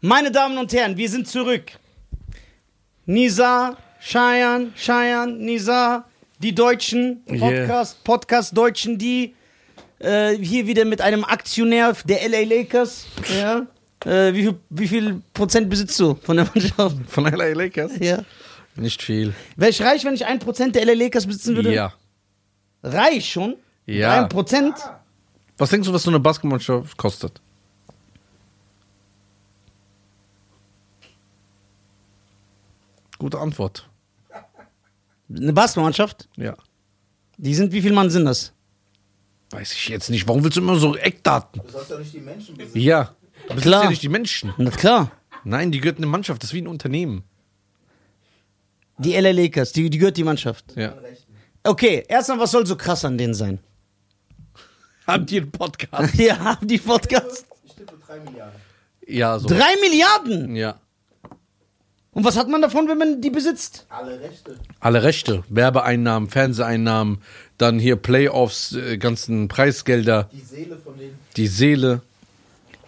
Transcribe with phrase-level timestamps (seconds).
[0.00, 1.72] Meine Damen und Herren, wir sind zurück.
[3.06, 6.04] Nisa, Cheyenne, Cheyenne, Nisa,
[6.38, 7.38] die Deutschen, Yeah.
[7.38, 9.34] Podcast, Podcast Deutschen, die
[9.98, 13.06] äh, hier wieder mit einem Aktionär der LA Lakers.
[13.38, 13.66] Ja.
[14.04, 16.96] Äh, wie, viel, wie viel Prozent besitzt du von der Mannschaft?
[17.08, 17.92] Von LA Lakers?
[17.98, 18.22] Ja.
[18.76, 19.34] Nicht viel.
[19.56, 21.74] Wäre ich reich, wenn ich ein Prozent der LA Lakers besitzen würde?
[21.74, 21.92] Ja.
[22.84, 23.56] Reich schon?
[23.86, 24.22] Ja.
[24.22, 24.74] Ein Prozent?
[25.56, 27.40] Was denkst du, was so eine Basketballmannschaft kostet?
[33.18, 33.88] Gute Antwort.
[35.34, 36.28] Eine Basketballmannschaft?
[36.36, 36.56] Ja.
[37.36, 38.52] Die sind, wie viel Mann sind das?
[39.50, 40.26] Weiß ich jetzt nicht.
[40.26, 41.62] Warum willst du immer so Eckdaten?
[41.64, 42.78] Du sollst ja nicht die Menschen besitzen.
[42.80, 43.14] Ja.
[43.48, 43.84] Du bist Klar.
[43.84, 44.52] ja nicht die Menschen.
[44.56, 45.10] Na klar.
[45.44, 46.42] Nein, die gehört eine Mannschaft.
[46.42, 47.24] Das ist wie ein Unternehmen.
[48.98, 50.64] Die LA Lakers, die, die gehört die Mannschaft.
[50.76, 50.94] Ja.
[51.62, 53.60] Okay, erstmal, was soll so krass an denen sein?
[55.06, 56.14] Haben die einen Podcast?
[56.18, 57.46] Ja, haben die Podcast.
[57.64, 58.60] Ich tippe 3 Milliarden.
[59.06, 59.48] Ja, so.
[59.48, 60.56] Drei Milliarden!
[60.56, 60.80] Ja.
[62.18, 63.86] Und was hat man davon, wenn man die besitzt?
[63.90, 64.56] Alle Rechte.
[64.80, 65.44] Alle Rechte.
[65.50, 67.18] Werbeeinnahmen, Fernseheinnahmen,
[67.58, 71.10] dann hier Playoffs, äh, ganzen Preisgelder, Die Seele von den.
[71.36, 72.00] die Seele.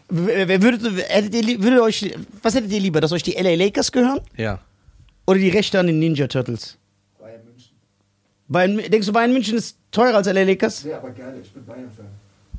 [0.08, 3.54] Wer wer würdet, hättet ihr, würdet euch, was hättet ihr lieber, dass euch die LA
[3.54, 4.18] Lakers gehören?
[4.36, 4.58] Ja.
[5.28, 6.76] Oder die Rechte an den Ninja Turtles?
[7.20, 7.70] Bayern München.
[8.48, 10.84] Bayern, denkst du, Bayern München ist teurer als LA Lakers?
[10.84, 12.06] Nee, aber geil, ich bin Bayern-Fan.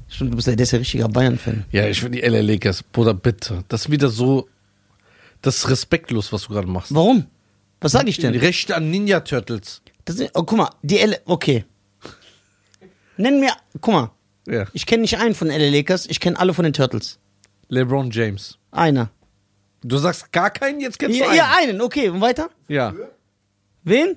[0.07, 1.65] Stimmt, du bist ja, der ist ja richtiger Bayern-Fan.
[1.73, 2.81] Ja, ich will die LA Lakers.
[2.81, 3.65] Bruder, bitte.
[3.67, 4.47] Das ist wieder so.
[5.41, 6.93] Das ist respektlos, was du gerade machst.
[6.93, 7.27] Warum?
[7.79, 8.35] Was sag ich Die denn?
[8.35, 9.81] Rechte an Ninja Turtles.
[10.05, 11.65] Das ist, oh, guck mal, die LA, okay.
[13.17, 14.11] Nenn mir, guck mal,
[14.47, 14.65] Ja.
[14.73, 17.19] ich kenne nicht einen von LA Lakers, ich kenne alle von den Turtles.
[17.69, 18.57] LeBron James.
[18.71, 19.09] Einer.
[19.83, 21.37] Du sagst gar keinen, jetzt kennst du Ja, einen.
[21.37, 22.49] ja, einen, okay, und weiter?
[22.67, 22.93] Ja.
[23.83, 24.15] Wen?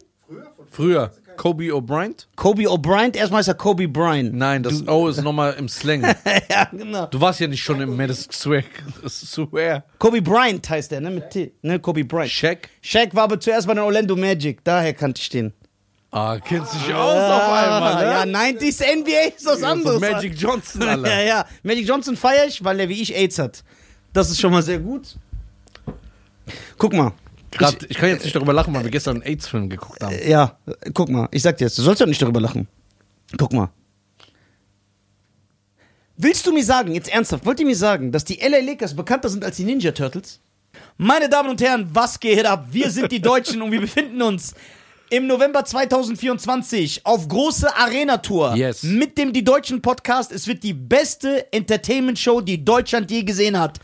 [0.70, 1.12] Früher?
[1.36, 2.14] Kobe O'Brien?
[2.36, 4.34] Kobe O'Brien, erstmal ist er Kobe Bryant.
[4.34, 6.02] Nein, das O ist nochmal im Slang.
[6.50, 7.06] ja, genau.
[7.06, 8.64] Du warst ja nicht schon im Madison Square
[9.08, 9.84] Square.
[9.98, 11.10] Kobe Bryant heißt der, ne?
[11.10, 11.52] Mit T.
[11.62, 12.30] Ne, Kobe Bryant.
[12.30, 12.68] Shaq?
[12.82, 15.52] Shaq war aber zuerst bei den Orlando Magic, daher kannte ich den.
[16.10, 17.94] Ah, kennst dich aus auf einmal,
[18.24, 18.32] ne?
[18.32, 20.00] Ja, 90s NBA ist was Ja, anderes.
[20.00, 21.24] von Magic Johnson, ja, Alter.
[21.24, 21.46] ja.
[21.64, 23.64] Magic Johnson feiere ich, weil er wie ich AIDS hat.
[24.12, 25.16] Das ist schon mal sehr gut.
[26.78, 27.12] Guck mal.
[27.58, 30.14] Grad, ich kann jetzt nicht darüber lachen, weil wir gestern einen AIDS-Film geguckt haben.
[30.26, 30.58] Ja,
[30.92, 31.28] guck mal.
[31.30, 32.68] Ich sag dir jetzt, du sollst ja nicht darüber lachen.
[33.38, 33.70] Guck mal.
[36.16, 39.28] Willst du mir sagen, jetzt ernsthaft, wollt ihr mir sagen, dass die LA Lakers bekannter
[39.28, 40.40] sind als die Ninja Turtles?
[40.96, 42.66] Meine Damen und Herren, was geht ab?
[42.70, 44.54] Wir sind die Deutschen und wir befinden uns
[45.10, 48.82] im November 2024 auf große Arena-Tour Yes.
[48.84, 50.32] mit dem Die Deutschen Podcast.
[50.32, 53.78] Es wird die beste Entertainment-Show, die Deutschland je gesehen hat.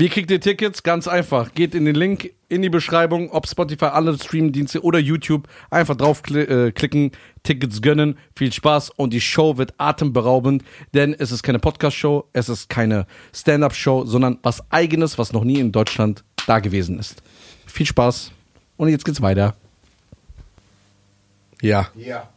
[0.00, 0.84] Wie kriegt ihr Tickets?
[0.84, 1.52] Ganz einfach.
[1.54, 5.48] Geht in den Link in die Beschreibung, ob Spotify, alle Streamdienste oder YouTube.
[5.70, 7.10] Einfach draufklicken, äh, klicken,
[7.42, 8.16] Tickets gönnen.
[8.36, 10.62] Viel Spaß und die Show wird atemberaubend,
[10.94, 15.58] denn es ist keine Podcast-Show, es ist keine Stand-Up-Show, sondern was Eigenes, was noch nie
[15.58, 17.20] in Deutschland da gewesen ist.
[17.66, 18.30] Viel Spaß
[18.76, 19.56] und jetzt geht's weiter.
[21.60, 22.28] Ja, Ja.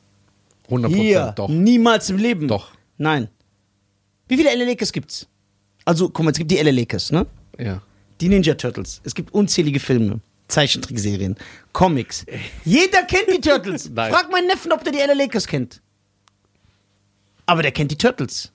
[0.66, 1.50] 100 Hier, Prozent, doch.
[1.50, 2.48] niemals im Leben.
[2.48, 2.72] Doch.
[2.98, 3.28] Nein.
[4.28, 5.28] Wie viele LA Lakers gibt's?
[5.86, 7.28] Also, guck mal, es gibt die LA Lakers, ne?
[7.62, 7.82] Ja.
[8.20, 9.02] Die Ninja Turtles.
[9.04, 11.36] Es gibt unzählige Filme, Zeichentrickserien,
[11.74, 12.26] Comics.
[12.66, 13.90] Jeder kennt die Turtles.
[13.96, 15.82] Frag meinen Neffen, ob der die LA Lakers kennt.
[17.46, 18.52] Aber der kennt die Turtles.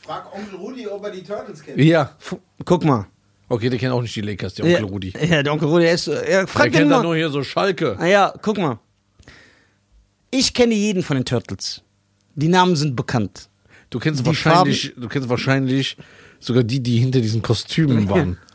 [0.00, 1.78] Frag Onkel Rudi, ob er die Turtles kennt.
[1.78, 2.14] Ja.
[2.20, 3.06] F guck mal.
[3.50, 5.12] Okay, der kennt auch nicht die Lakers, der Onkel ja, Rudi.
[5.28, 6.06] Ja, der Onkel Rudi, der ist.
[6.08, 6.96] äh, Ja, frag Der kennt mal.
[6.96, 7.96] dann nur hier so Schalke.
[7.98, 8.78] Ah ja, guck mal.
[10.30, 11.82] Ich kenne jeden von den Turtles.
[12.34, 13.48] Die Namen sind bekannt.
[13.90, 15.96] Du kennst Die wahrscheinlich, du kennst wahrscheinlich
[16.40, 18.38] sogar die, die hinter diesen Kostümen waren.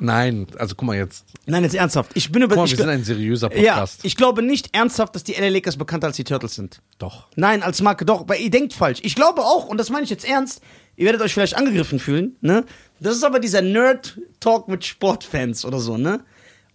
[0.00, 1.24] Nein, also guck mal jetzt.
[1.46, 2.12] Nein, jetzt ernsthaft.
[2.14, 2.54] Ich bin über.
[2.54, 4.04] Guck mal, ich, wir sind ein seriöser ja, Podcast.
[4.04, 6.80] ich glaube nicht ernsthaft, dass die LA Lakers bekannter als die Turtles sind.
[6.98, 7.28] Doch.
[7.34, 9.00] Nein, als Marke doch, weil ihr denkt falsch.
[9.02, 10.62] Ich glaube auch, und das meine ich jetzt ernst,
[10.96, 12.64] ihr werdet euch vielleicht angegriffen fühlen, ne?
[13.00, 16.24] Das ist aber dieser Nerd-Talk mit Sportfans oder so, ne?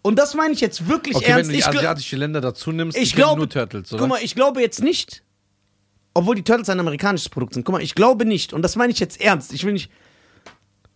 [0.01, 1.51] Und das meine ich jetzt wirklich Okay, wenn ernst.
[1.51, 4.01] du die asiatische Länder dazu nimmst, ich glaube, nur Turtles, oder?
[4.01, 5.23] guck mal, ich glaube jetzt nicht,
[6.13, 7.63] obwohl die Turtles ein amerikanisches Produkt sind.
[7.63, 9.53] Guck mal, ich glaube nicht, und das meine ich jetzt ernst.
[9.53, 9.89] Ich will nicht,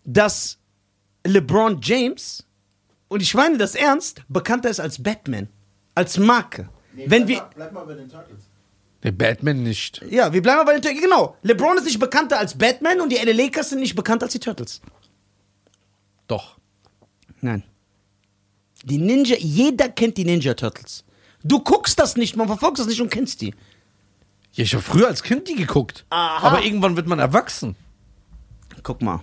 [0.08, 0.58] dass
[1.26, 2.46] LeBron James,
[3.10, 5.50] und ich meine das ernst, bekannter ist als Batman,
[5.94, 6.70] als Marke.
[6.94, 8.40] Nee, Wenn bleib wir, Mal, bleib mal bei den Turtles.
[9.04, 10.02] Der Batman nicht.
[10.10, 11.04] ja, wir bleiben mal bei den Turtles.
[11.04, 11.36] Genau.
[11.44, 14.40] LeBron ist nicht bekannter als Batman und die LA Lakers sind nicht bekannter als die
[14.40, 14.82] Turtles.
[16.28, 16.58] Doch.
[17.42, 17.64] Nein.
[18.84, 21.04] Die Ninja, jeder kennt die Ninja Turtles.
[21.44, 23.54] Du guckst das nicht, man verfolgt das nicht und kennst die.
[24.54, 26.06] Ja, ich habe früher als Kind die geguckt.
[26.10, 26.48] Aha.
[26.48, 27.76] Aber irgendwann wird man erwachsen.
[28.84, 29.22] Guck mal.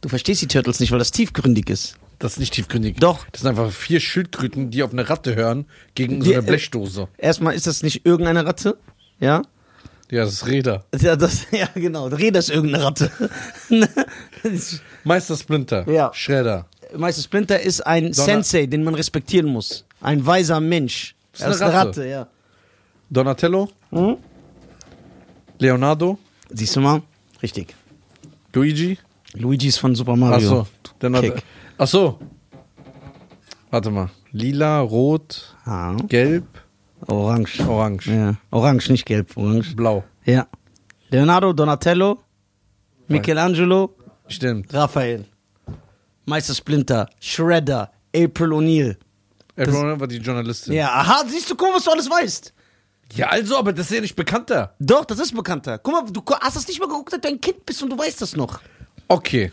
[0.00, 1.96] Du verstehst die Turtles nicht, weil das tiefgründig ist.
[2.18, 2.96] Das ist nicht tiefgründig.
[2.98, 3.26] Doch.
[3.32, 7.08] Das sind einfach vier Schildkröten, die auf eine Ratte hören, gegen so Die- eine Blechdose.
[7.18, 8.78] Erstmal ist das nicht irgendeine Ratte,
[9.20, 9.42] ja,
[10.10, 10.84] Ja, das ist Räder.
[10.98, 12.06] Ja, das, ja genau.
[12.08, 13.10] Räder ist irgendeine Ratte.
[15.04, 15.88] Meister Splinter.
[15.90, 16.10] Ja.
[16.14, 16.66] Schredder.
[16.96, 19.84] Meister Splinter ist ein Sensei, den man respektieren muss.
[20.00, 21.14] Ein weiser Mensch.
[21.32, 21.88] ist eine ist eine Ratte.
[21.88, 22.26] Ratte, ja.
[23.08, 23.68] Donatello.
[23.90, 24.16] Mhm.
[25.58, 26.18] Leonardo.
[26.50, 27.02] Siehst du mal?
[27.42, 27.74] Richtig.
[28.52, 28.98] Luigi.
[29.34, 30.36] Luigi ist von Super Mario.
[30.62, 30.66] Achso.
[30.98, 31.42] Dann hat, Kick.
[31.78, 32.18] ach so.
[33.70, 34.10] Warte mal.
[34.32, 36.44] Lila, rot, Ah, gelb,
[37.06, 37.60] orange.
[37.66, 38.34] orange, Ja.
[38.50, 39.36] Orange, nicht gelb.
[39.36, 39.74] Orange.
[39.76, 40.04] blau.
[40.24, 40.46] Ja.
[41.10, 42.18] Leonardo, Donatello,
[43.08, 43.94] Michelangelo,
[44.28, 44.72] Stimmt.
[44.72, 45.24] Raphael.
[46.26, 48.96] Meister Splinter, Shredder, April O'Neil.
[49.56, 50.72] Everyone war die Journalistin.
[50.74, 52.52] Ja, aha, siehst du, guck mal, was du alles weißt.
[53.14, 54.74] ja, also, aber das ist ja nicht bekannter.
[54.78, 55.78] Doch, das ist bekannter.
[55.78, 57.98] Guck mal, du hast das nicht mal geguckt, seit du ein Kind bist und du
[57.98, 58.60] weißt das noch.
[59.10, 59.50] Okay.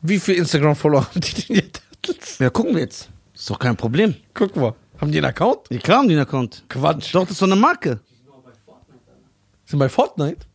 [0.00, 2.40] Wie viel Instagram-Follower haben die denn jetzt?
[2.40, 3.10] Ja, gucken wir jetzt.
[3.34, 4.14] Ist doch kein Problem.
[4.32, 4.74] Guck mal.
[4.98, 5.68] Haben die einen Account?
[5.68, 6.64] Ja, klar haben die einen Account.
[6.70, 7.14] Quatsch.
[7.14, 8.00] Doch, das ist doch eine Marke.
[9.66, 10.46] Sind bei Fortnite?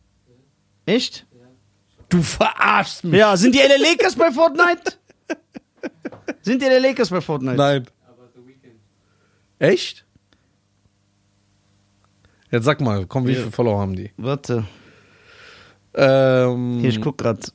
[0.84, 1.26] Echt?
[2.08, 3.20] Du verarschst mich.
[3.20, 4.94] Ja, sind die LA Lakers bei Fortnite?
[6.42, 7.56] sind die LA Lakers bei Fortnite?
[7.56, 7.86] Nein.
[9.60, 10.04] Echt?
[12.50, 13.38] Jetzt sag mal, komm, wie Ja.
[13.40, 14.10] viele Follower haben die?
[14.16, 14.66] Warte.
[16.00, 17.52] Ähm, Hier, ich guck grad.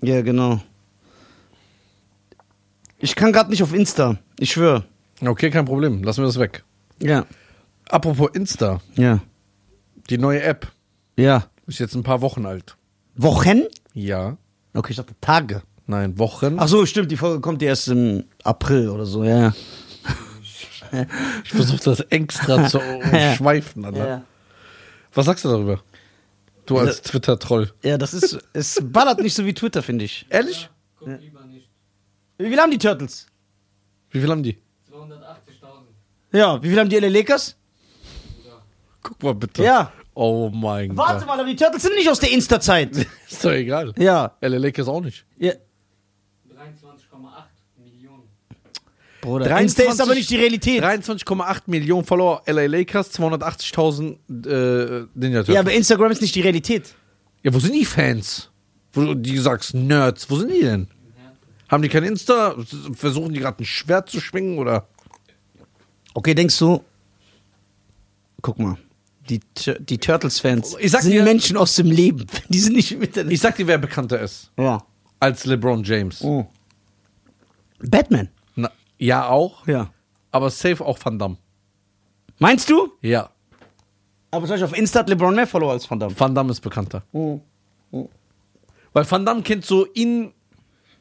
[0.00, 0.60] Ja, genau.
[2.98, 4.18] Ich kann grad nicht auf Insta.
[4.38, 4.84] Ich schwöre.
[5.20, 6.02] Okay, kein Problem.
[6.04, 6.64] Lassen wir das weg.
[7.00, 7.26] Ja.
[7.88, 9.20] Apropos Insta, Ja.
[10.08, 10.70] die neue App
[11.16, 11.46] Ja.
[11.66, 12.76] ist jetzt ein paar Wochen alt.
[13.16, 13.62] Wochen?
[13.92, 14.36] Ja.
[14.74, 15.62] Okay, ich dachte Tage.
[15.86, 16.56] Nein, Wochen.
[16.58, 19.52] Ach so, stimmt, die Folge kommt erst im April oder so, ja.
[21.44, 22.80] Ich versuche das extra zu
[23.36, 23.84] schweifen.
[23.84, 24.08] Alter.
[24.08, 24.22] Ja,
[25.14, 25.80] Was sagst du darüber?
[26.66, 27.02] Du als Ja.
[27.04, 27.72] Twitter-Troll.
[27.82, 30.26] ja das ist, es ballert nicht so wie Twitter, finde ich.
[30.28, 30.68] Ehrlich?
[30.98, 31.68] Guck lieber nicht.
[32.38, 33.26] Wie viel haben die Turtles?
[34.10, 34.58] Wie viel haben die?
[34.90, 35.16] 280.000.
[36.32, 37.56] Ja, wie viel haben die LA Lakers?
[39.02, 39.62] Guck mal bitte.
[39.62, 39.92] Ja.
[40.14, 41.26] Oh mein Warte Gott.
[41.28, 42.96] mal, aber die Turtles sind nicht aus der Insta-Zeit.
[43.30, 43.92] Ist doch egal.
[43.98, 44.36] ja.
[44.40, 45.24] LA Lakers auch nicht.
[45.38, 45.52] ja.
[45.52, 45.58] 23,8
[47.84, 48.22] Millionen.
[49.26, 50.84] Bruder, 23 Insta ist aber nicht die Realität.
[50.84, 55.54] 23,8 Millionen Follower LA Lakers, 280.000 äh, Ninja Turtles.
[55.54, 56.94] Ja, aber Instagram ist nicht die Realität.
[57.42, 58.50] Ja, wo sind die Fans?
[58.92, 60.86] Wo du die sagst, Nerds, wo sind die denn?
[61.68, 62.54] Haben die kein Insta?
[62.94, 64.86] Versuchen die gerade ein Schwert zu schwingen oder?
[66.14, 66.82] Okay, denkst du,
[68.42, 68.76] guck mal,
[69.28, 69.40] die,
[69.80, 72.26] die Turtles-Fans sind dir- Menschen aus dem Leben.
[72.48, 74.84] Die sind nicht mit der Ich sag dir, wer bekannter ist Ja.
[75.18, 76.22] als LeBron James.
[76.22, 76.46] Oh.
[77.80, 78.28] Batman.
[78.98, 79.90] Ja, auch, Ja.
[80.30, 81.36] aber safe auch Van Damme.
[82.38, 82.90] Meinst du?
[83.00, 83.30] Ja,
[84.30, 86.14] Aber zum Beispiel auf Insta hat LeBron mehr Follower als Van Damme.
[86.18, 87.02] Van Damme ist bekannter.
[87.12, 87.40] Oh.
[88.92, 90.32] Weil Van Damme kennt so in,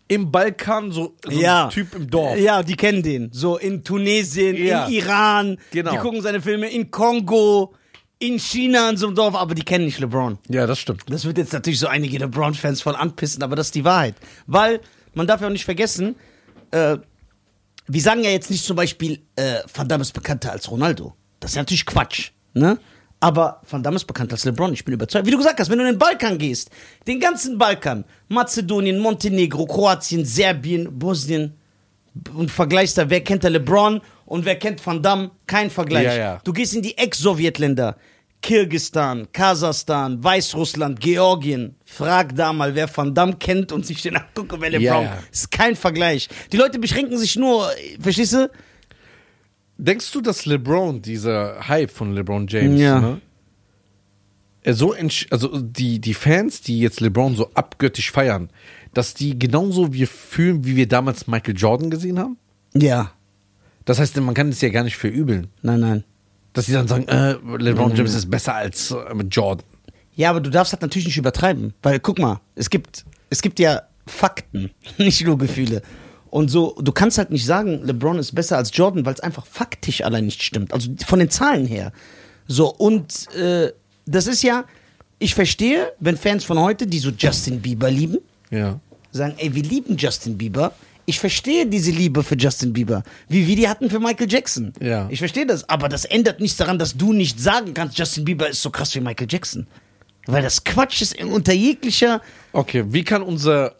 [0.07, 1.63] im Balkan so, so ja.
[1.63, 2.37] einen Typ im Dorf.
[2.37, 3.29] Ja, die kennen den.
[3.31, 4.85] So in Tunesien, Ja.
[4.85, 5.57] in Iran.
[5.71, 5.91] Genau.
[5.91, 7.73] Die gucken seine Filme in Kongo,
[8.19, 10.37] in China in so einem Dorf, aber die kennen nicht LeBron.
[10.49, 11.03] Ja, das stimmt.
[11.09, 14.15] Das wird jetzt natürlich so einige LeBron-Fans voll anpissen, aber das ist die Wahrheit.
[14.47, 14.79] Weil,
[15.13, 16.15] man darf ja auch nicht vergessen,
[16.71, 16.97] äh,
[17.87, 21.13] wir sagen ja jetzt nicht zum Beispiel, äh, Van Damme ist bekannter als Ronaldo.
[21.39, 22.79] Das ist ja natürlich Quatsch, ne?
[23.19, 25.25] Aber Van Damme ist bekannter als LeBron, ich bin überzeugt.
[25.25, 26.69] Wie du gesagt hast, wenn du in den Balkan gehst,
[27.07, 31.55] den ganzen Balkan, Mazedonien, Montenegro, Kroatien, Serbien, Bosnien,
[32.33, 36.05] und vergleichst da, wer kennt der LeBron und wer kennt Van Damme, kein Vergleich.
[36.05, 36.41] Ja, ja.
[36.43, 37.97] Du gehst in die Ex-Sowjetländer,
[38.45, 41.73] Kirgistan, Kasachstan, Weißrussland, Georgien.
[41.83, 44.83] Frag da mal, wer Van Damme kennt und sich den angucke, wer LeBron.
[44.83, 45.17] Ja, ja.
[45.31, 46.29] Ist kein Vergleich.
[46.51, 47.67] Die Leute beschränken sich nur,
[47.99, 48.51] verstehst du?
[49.79, 52.99] Denkst du, dass LeBron, dieser Hype von LeBron James, Ja.
[52.99, 53.21] ne,
[54.61, 54.93] er so
[55.31, 58.51] also die, die Fans, die jetzt LeBron so abgöttisch feiern,
[58.93, 62.37] dass die genauso wir fühlen, wie wir damals Michael Jordan gesehen haben?
[62.75, 63.11] Ja.
[63.85, 65.47] Das heißt, man kann es ja gar nicht verübeln.
[65.63, 66.03] Nein, nein.
[66.55, 68.95] Dass sie dann sagen, äh, LeBron James ist besser als äh,
[69.29, 69.63] Jordan.
[70.15, 71.73] Ja, aber du darfst das natürlich nicht übertreiben.
[71.83, 75.81] Weil, guck mal, es gibt, es gibt ja Fakten, nicht nur Gefühle.
[76.31, 79.45] Und so, du kannst halt nicht sagen, LeBron ist besser als Jordan, weil es einfach
[79.45, 80.73] faktisch allein nicht stimmt.
[80.73, 81.91] Also von den Zahlen her.
[82.47, 83.71] So, und äh,
[84.05, 84.65] das ist ja,
[85.19, 88.17] ich verstehe, wenn Fans von heute, die so Justin Bieber lieben,
[88.51, 88.79] Ja.
[89.11, 90.73] sagen, ey, wir lieben Justin Bieber.
[91.05, 94.73] Ich verstehe diese Liebe für Justin Bieber, wie wir die hatten für Michael Jackson.
[94.81, 95.07] Ja.
[95.11, 98.49] Ich verstehe das, aber das ändert nichts daran, dass du nicht sagen kannst, Justin Bieber
[98.49, 99.67] ist so krass wie Michael Jackson.
[100.25, 102.21] Weil das Quatsch ist unter jeglicher.
[102.51, 103.75] Okay, wie kann unser,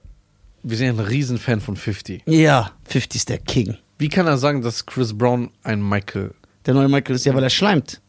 [0.61, 2.23] wir sind ja ein Riesenfan von 50.
[2.27, 3.77] Ja, 50 ist der King.
[3.97, 6.33] Wie kann er sagen, dass Chris Brown ein Michael,
[6.65, 8.01] Der neue Michael ist ja, weil er schleimt.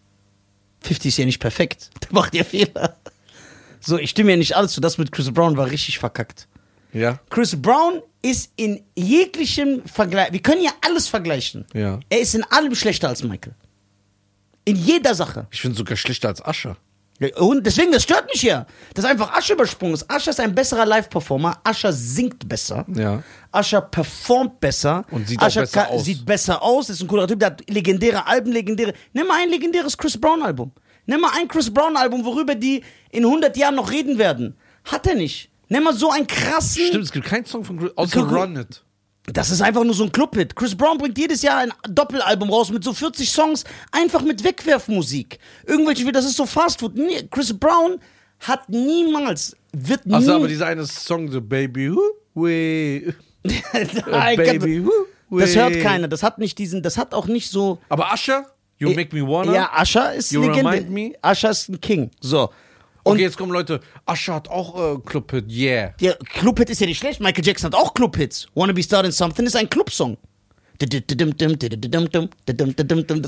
[0.82, 1.90] 50 ist ja nicht perfekt.
[2.02, 2.96] Der macht ja Fehler.
[3.80, 4.80] So, ich stimme ja nicht alles zu.
[4.80, 6.48] Das mit Chris Brown war richtig verkackt.
[6.96, 7.20] Ja?
[7.30, 10.32] Chris Brown ist in jeglichem Vergleich.
[10.32, 11.64] Wir können ja alles vergleichen.
[11.74, 12.00] Ja.
[12.08, 13.54] Er ist in allem schlechter als Michael.
[14.64, 15.46] In jeder Sache.
[15.50, 16.76] Ich finde sogar schlechter als Ascher.
[17.18, 18.66] Ja, Und deswegen, das stört mich ja.
[18.94, 20.10] Dass einfach Asche übersprungen ist.
[20.10, 21.60] Ascher ist ein besserer Live-Performer.
[21.64, 22.84] Ascher singt besser.
[22.94, 23.22] Ja.
[23.52, 25.04] Ascher performt besser.
[25.10, 26.04] Und sieht auch Usher besser aus.
[26.04, 28.92] Sieht besser aus, ist ein cooler Typ, der hat legendäre Alben, legendäre.
[29.12, 30.72] Nimm mal ein legendäres Chris Brown-Album.
[31.06, 34.56] Nimm mal ein Chris Brown-Album, worüber die in 100 Jahren noch reden werden.
[34.84, 35.50] Hat er nicht.
[35.68, 36.86] Nimm mal so einen krassen.
[36.88, 38.82] Stimmt, es gibt keinen Song von Chris, außer Guck- Run It.
[39.32, 40.54] Das ist einfach nur so ein Clubhit.
[40.54, 45.40] Chris Brown bringt jedes Jahr ein Doppelalbum raus mit so 40 Songs, einfach mit Wegwerfmusik.
[45.66, 46.92] Irgendwelche, das ist so Fastfood.
[47.32, 47.98] Chris Brown
[48.38, 50.14] hat niemals, wird nie.
[50.14, 52.00] Achso, aber dieser eine Song, so Baby, who,
[52.34, 53.14] we,
[54.36, 54.92] Baby, who,
[55.30, 55.40] we.
[55.40, 56.06] das hört keiner.
[56.08, 57.80] Das hat nicht diesen, das hat auch nicht so.
[57.88, 58.46] Aber Ascher,
[58.78, 59.54] You Make Me Wanna.
[59.54, 60.70] Ja, Asher ist You Legende.
[60.70, 61.12] Remind Me?
[61.22, 62.10] Asher ist ein King.
[62.20, 62.50] So.
[63.06, 65.94] Und okay, jetzt kommen Leute, Ascher hat auch äh, Clubhit, yeah.
[66.00, 67.20] der Clubhit ist ja nicht schlecht.
[67.20, 68.48] Michael Jackson hat auch Clubhits.
[68.56, 70.16] Wanna Be Starting Something ist ein Clubsong.
[70.76, 71.12] Das ist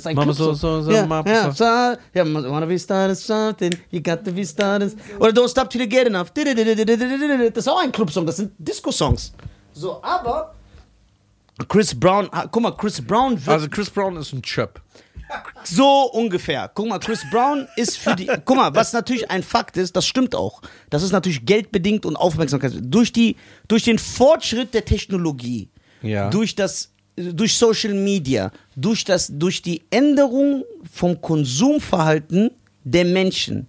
[0.06, 0.34] ein Mama, Clubsong.
[0.34, 1.64] so, so, so, ja, ja, so.
[1.64, 4.92] ja, wanna be starting something, you got to be starting.
[5.20, 6.32] Oder Don't Stop Till You Get Enough.
[6.32, 9.32] Das ist auch ein Clubsong, das sind Disco-Songs.
[9.72, 10.56] So, aber
[11.68, 14.80] Chris Brown, ah, guck mal, Chris Brown wird Also Chris Brown ist ein Chöp.
[15.64, 16.70] So ungefähr.
[16.74, 18.26] Guck mal, Chris Brown ist für die.
[18.44, 20.62] Guck mal, was natürlich ein Fakt ist, das stimmt auch.
[20.90, 22.72] Das ist natürlich geldbedingt und Aufmerksamkeit.
[22.80, 23.36] Durch, die,
[23.68, 25.68] durch den Fortschritt der Technologie,
[26.02, 26.30] Ja.
[26.30, 32.52] durch das durch Social Media, durch, das, durch die Änderung vom Konsumverhalten
[32.84, 33.66] der Menschen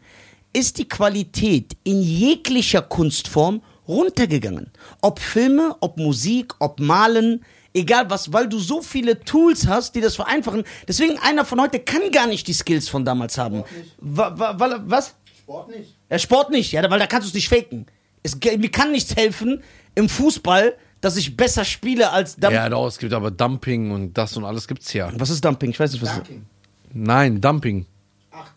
[0.54, 4.72] ist die Qualität in jeglicher Kunstform runtergegangen.
[5.02, 10.02] Ob Filme, ob Musik, ob Malen, egal was, weil du so viele Tools hast, die
[10.02, 10.64] das vereinfachen.
[10.88, 13.64] Deswegen einer von heute kann gar nicht die Skills von damals haben.
[14.00, 15.16] Wa- wa- Weil, was?
[15.42, 15.96] Sport nicht.
[16.10, 17.86] Ja, Sport nicht, ja, weil da kannst du es nicht faken.
[18.24, 19.64] Es, mir kann nichts helfen
[19.96, 24.14] im Fußball, dass ich besser spiele als Dump Ja, doch, es gibt aber Dumping und
[24.14, 25.12] das und alles gibt's ja.
[25.18, 25.70] Was ist Dumping?
[25.72, 26.46] Ich weiß nicht, was, Dunking.
[26.94, 27.86] Nein, Dumping.
[28.32, 28.52] Ach,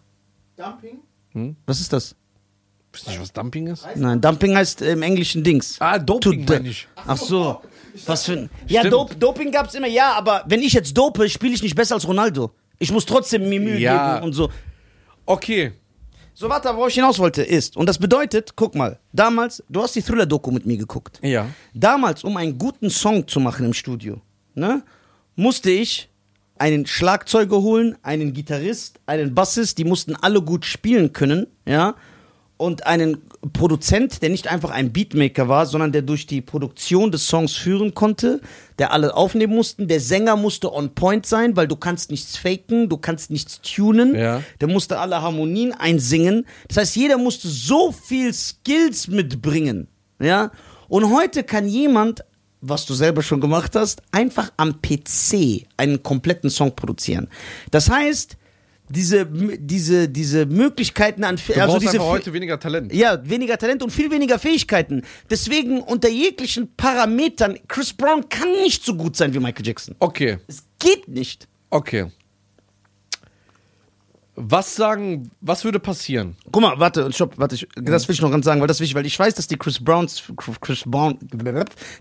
[0.56, 0.98] Dumping?
[1.66, 2.14] was ist das?
[2.92, 3.86] Wisst ihr nicht, was Dumping ist?
[3.94, 5.76] Nein, Dumping heißt im Englischen Dings.
[5.80, 6.86] Ah, Doping meine ich.
[6.94, 7.62] Ach so.
[8.06, 8.50] Was für ein.
[8.68, 8.84] Ja.
[8.88, 12.06] Dop, Doping gab's immer, ja, aber wenn ich jetzt dope, spiele ich nicht besser als
[12.06, 12.50] Ronaldo.
[12.78, 14.14] Ich muss trotzdem mir Mühe Ja.
[14.14, 14.50] geben und so.
[15.26, 15.72] Okay.
[16.34, 19.94] So, warte, worauf ich hinaus wollte, ist, und das bedeutet, guck mal, damals, du hast
[19.94, 21.20] die Thriller-Doku mit mir geguckt.
[21.22, 21.46] Ja.
[21.74, 24.20] Damals, um einen guten Song zu machen im Studio,
[24.54, 24.82] ne,
[25.36, 26.08] musste ich
[26.58, 31.94] einen Schlagzeuger holen, einen Gitarrist, einen Bassist, die mussten alle gut spielen können, ja,
[32.62, 33.18] und einen
[33.52, 37.92] Produzent, der nicht einfach ein Beatmaker war, sondern der durch die Produktion des Songs führen
[37.92, 38.40] konnte,
[38.78, 39.88] der alle aufnehmen mussten.
[39.88, 44.14] Der Sänger musste on point sein, weil du kannst nichts faken, du kannst nichts tunen.
[44.14, 44.42] Ja.
[44.60, 46.46] Der musste alle Harmonien einsingen.
[46.68, 49.88] Das heißt, jeder musste so viel Skills mitbringen.
[50.20, 50.52] Ja?
[50.88, 52.24] Und heute kann jemand,
[52.60, 57.28] was du selber schon gemacht hast, einfach am PC einen kompletten Song produzieren.
[57.72, 58.36] Das heißt,
[58.92, 62.92] diese, diese, diese Möglichkeiten an Du also diese heute weniger Talent.
[62.92, 65.02] ja, weniger Talent und viel weniger Fähigkeiten.
[65.30, 69.94] Deswegen unter jeglichen Parametern, Chris Brown kann nicht so gut sein wie Michael Jackson.
[69.98, 71.48] Okay, Es geht nicht.
[71.70, 72.06] okay.
[74.34, 76.36] Was sagen, was würde passieren?
[76.50, 78.94] Guck mal, warte, stopp, warte, ich, das will ich noch ganz sagen, weil das wichtig,
[78.94, 80.22] weil ich weiß, dass die Chris Browns,
[80.62, 81.18] Chris Brown,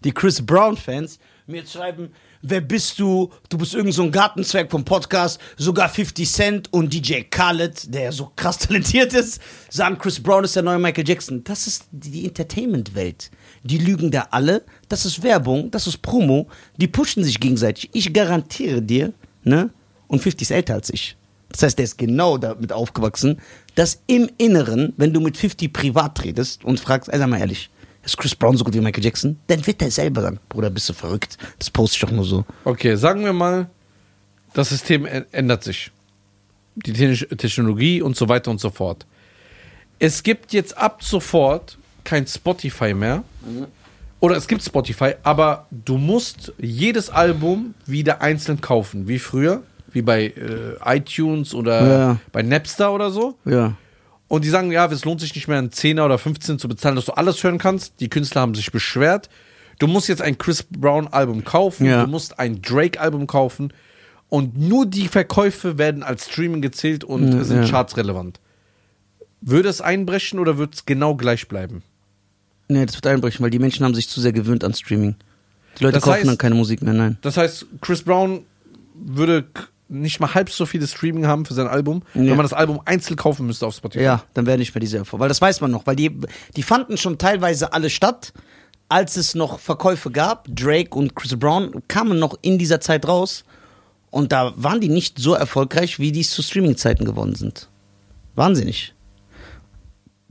[0.06, 2.10] die Chris Brown Fans mir schreiben,
[2.42, 3.30] wer bist du?
[3.50, 8.14] Du bist irgend so ein Gartenzwerg vom Podcast, sogar 50 Cent und DJ Khaled, der
[8.14, 11.44] so krass talentiert ist, sagen, Chris Brown ist der neue Michael Jackson.
[11.44, 13.30] Das ist die Entertainment-Welt.
[13.64, 16.48] Die lügen da alle, das ist Werbung, das ist Promo,
[16.78, 17.90] die pushen sich gegenseitig.
[17.94, 19.70] Ich garantiere dir, ne?
[20.08, 21.18] Und 50 ist älter als ich.
[21.52, 23.40] Das heißt, der ist genau damit aufgewachsen,
[23.76, 27.70] dass im Inneren, wenn du mit 50 privat redest und fragst, ey, sag mal ehrlich,
[28.04, 29.38] ist Chris Brown so gut wie Michael Jackson?
[29.48, 31.38] Dann wird er selber sagen, Bruder, bist du verrückt?
[31.60, 32.46] Das poste ich doch nur so.
[32.64, 33.70] Okay, sagen wir mal,
[34.54, 35.92] das System ändert sich.
[36.76, 39.06] Die Te- Technologie und so weiter und so fort.
[40.00, 43.24] Es gibt jetzt ab sofort kein Spotify mehr.
[44.20, 50.02] Oder es gibt Spotify, aber du musst jedes Album wieder einzeln kaufen, wie früher, wie
[50.02, 52.18] bei äh, iTunes oder Ja.
[52.32, 53.38] bei Napster oder so.
[53.46, 53.76] Ja.
[54.28, 56.96] Und die sagen, ja, es lohnt sich nicht mehr, einen 10er oder 15 zu bezahlen,
[56.96, 58.00] dass du alles hören kannst.
[58.00, 59.30] Die Künstler haben sich beschwert.
[59.80, 62.06] Du musst jetzt ein Chris Brown Album kaufen, Ja.
[62.06, 63.74] du musst ein Drake Album kaufen
[64.30, 67.68] und nur die Verkäufe werden als Streaming gezählt und Ja, sind ja.
[67.70, 68.40] chartsrelevant.
[69.42, 71.82] Würde es einbrechen oder wird es genau gleich bleiben?
[72.68, 75.16] Nee, das wird einbrechen, weil die Menschen haben sich zu sehr gewöhnt an Streaming.
[75.80, 77.18] Die Leute Das kaufen heißt- dann keine Musik mehr, nein.
[77.22, 78.46] Das heißt, Chris Brown
[78.94, 79.46] würde
[79.92, 82.22] nicht mal halb so viele Streaming haben für sein Album, Ja.
[82.22, 84.04] wenn man das Album einzeln kaufen müsste auf Spotify.
[84.04, 85.20] Ja, dann wäre nicht mehr diese Erfolg.
[85.22, 86.18] Weil das weiß man noch, weil die,
[86.56, 88.34] die fanden schon teilweise alle statt,
[88.90, 90.48] als es noch Verkäufe gab.
[90.50, 93.44] Drake und Chris Brown kamen noch in dieser Zeit raus.
[94.10, 97.70] Und da waren die nicht so erfolgreich, wie die es zu Streaming-Zeiten geworden sind.
[98.36, 98.94] Wahnsinnig.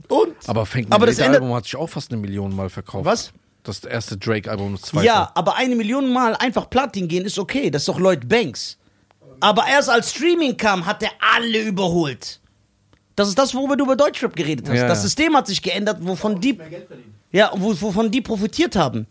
[0.07, 0.33] Und?
[0.47, 3.05] Aber Fängt Aber das ändert- Album hat sich auch fast eine Million Mal verkauft.
[3.05, 3.31] Was?
[3.63, 5.05] Das erste Drake-Album, das zweite.
[5.05, 7.69] Ja, aber eine Million Mal einfach Platin gehen ist okay.
[7.71, 8.77] Das ist doch Lloyd Banks.
[9.41, 12.39] Aber erst als Streaming kam, hat er alle überholt.
[13.15, 14.77] Das ist das, worüber du über Deutschrap geredet hast.
[14.77, 14.87] Ja.
[14.87, 16.57] Das System hat sich geändert, wovon die,
[17.31, 19.07] ja, wo, wovon die profitiert haben.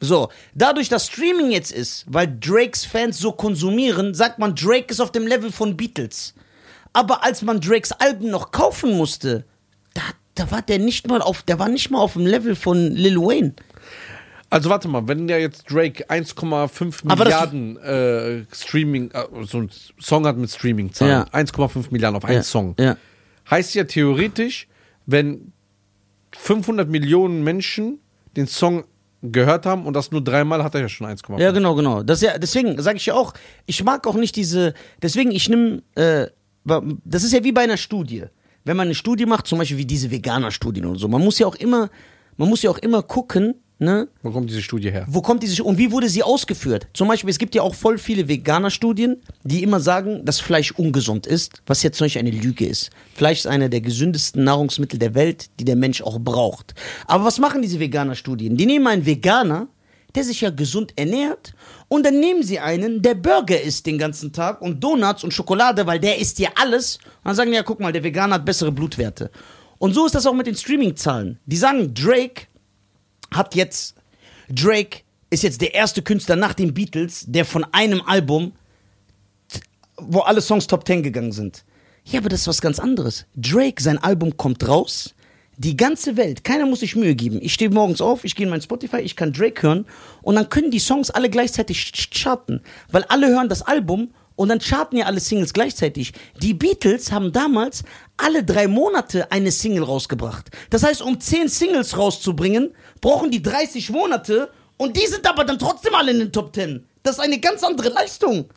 [0.00, 5.00] So, dadurch, dass Streaming jetzt ist, weil Drakes Fans so konsumieren, sagt man, Drake ist
[5.00, 6.34] auf dem Level von Beatles.
[6.92, 9.44] Aber als man Drakes Alben noch kaufen musste,
[9.94, 10.02] da,
[10.34, 13.18] da war der nicht mal auf, der war nicht mal auf dem Level von Lil
[13.18, 13.54] Wayne.
[14.50, 19.58] Also warte mal, wenn der jetzt Drake 1,5 Aber das- Milliarden äh, Streaming, äh, so
[19.58, 21.24] ein Song hat mit Streaming-Zahlen, Ja.
[21.32, 22.96] 1,5 Milliarden auf einen Ja, Song, ja.
[23.50, 24.66] heißt ja theoretisch,
[25.06, 25.52] wenn
[26.36, 27.98] 500 Millionen Menschen
[28.36, 28.84] den Song
[29.22, 31.40] gehört haben und das nur dreimal, hat er ja schon 1,5.
[31.40, 32.02] Ja, genau, genau.
[32.02, 33.34] Das ja, deswegen sage ich ja auch,
[33.66, 36.26] ich mag auch nicht diese, deswegen ich nehme, äh,
[37.04, 38.24] das ist ja wie bei einer Studie.
[38.64, 41.46] Wenn man eine Studie macht, zum Beispiel wie diese Veganer-Studien oder so, man muss ja
[41.46, 41.88] auch immer,
[42.36, 45.06] man muss ja auch immer gucken, ne, Wo kommt diese Studie her?
[45.08, 46.88] wo kommt diese und wie wurde sie ausgeführt?
[46.94, 51.26] Zum Beispiel, es gibt ja auch voll viele Veganer-Studien, die immer sagen, dass Fleisch ungesund
[51.26, 52.90] ist, was jetzt Beispiel eine Lüge ist.
[53.14, 56.74] Fleisch ist einer der gesündesten Nahrungsmittel der Welt, die der Mensch auch braucht.
[57.06, 58.56] Aber was machen diese Veganer-Studien?
[58.56, 59.68] Die nehmen einen Veganer,
[60.14, 61.52] der sich ja gesund ernährt,
[61.88, 65.86] und dann nehmen sie einen, der Burger isst den ganzen Tag und Donuts und Schokolade,
[65.86, 66.96] weil der isst ja alles.
[66.96, 69.30] Und dann sagen die, ja, guck mal, der Veganer hat bessere Blutwerte.
[69.78, 71.38] Und so ist das auch mit den Streaming-Zahlen.
[71.46, 72.47] Die sagen, Drake
[73.32, 73.94] hat jetzt
[74.48, 78.52] Drake ist jetzt der erste Künstler nach den Beatles, der von einem Album,
[79.96, 81.64] wo alle Songs Top 10 gegangen sind.
[82.04, 83.26] Ja, aber das ist was ganz anderes.
[83.36, 85.14] Drake, sein Album kommt raus.
[85.58, 87.40] Die ganze Welt, keiner muss sich Mühe geben.
[87.42, 89.86] Ich stehe morgens auf, ich gehe in mein Spotify, ich kann Drake hören
[90.22, 92.60] und dann können die Songs alle gleichzeitig ch- charten.
[92.90, 96.12] Weil alle hören das Album und dann charten ja alle Singles gleichzeitig.
[96.40, 97.82] Die Beatles haben damals
[98.16, 100.50] alle drei Monate eine Single rausgebracht.
[100.70, 105.58] Das heißt, um zehn Singles rauszubringen, brauchen die 30 Monate und die sind aber dann
[105.58, 106.86] trotzdem alle in den Top 10.
[107.02, 108.48] Das ist eine ganz andere Leistung.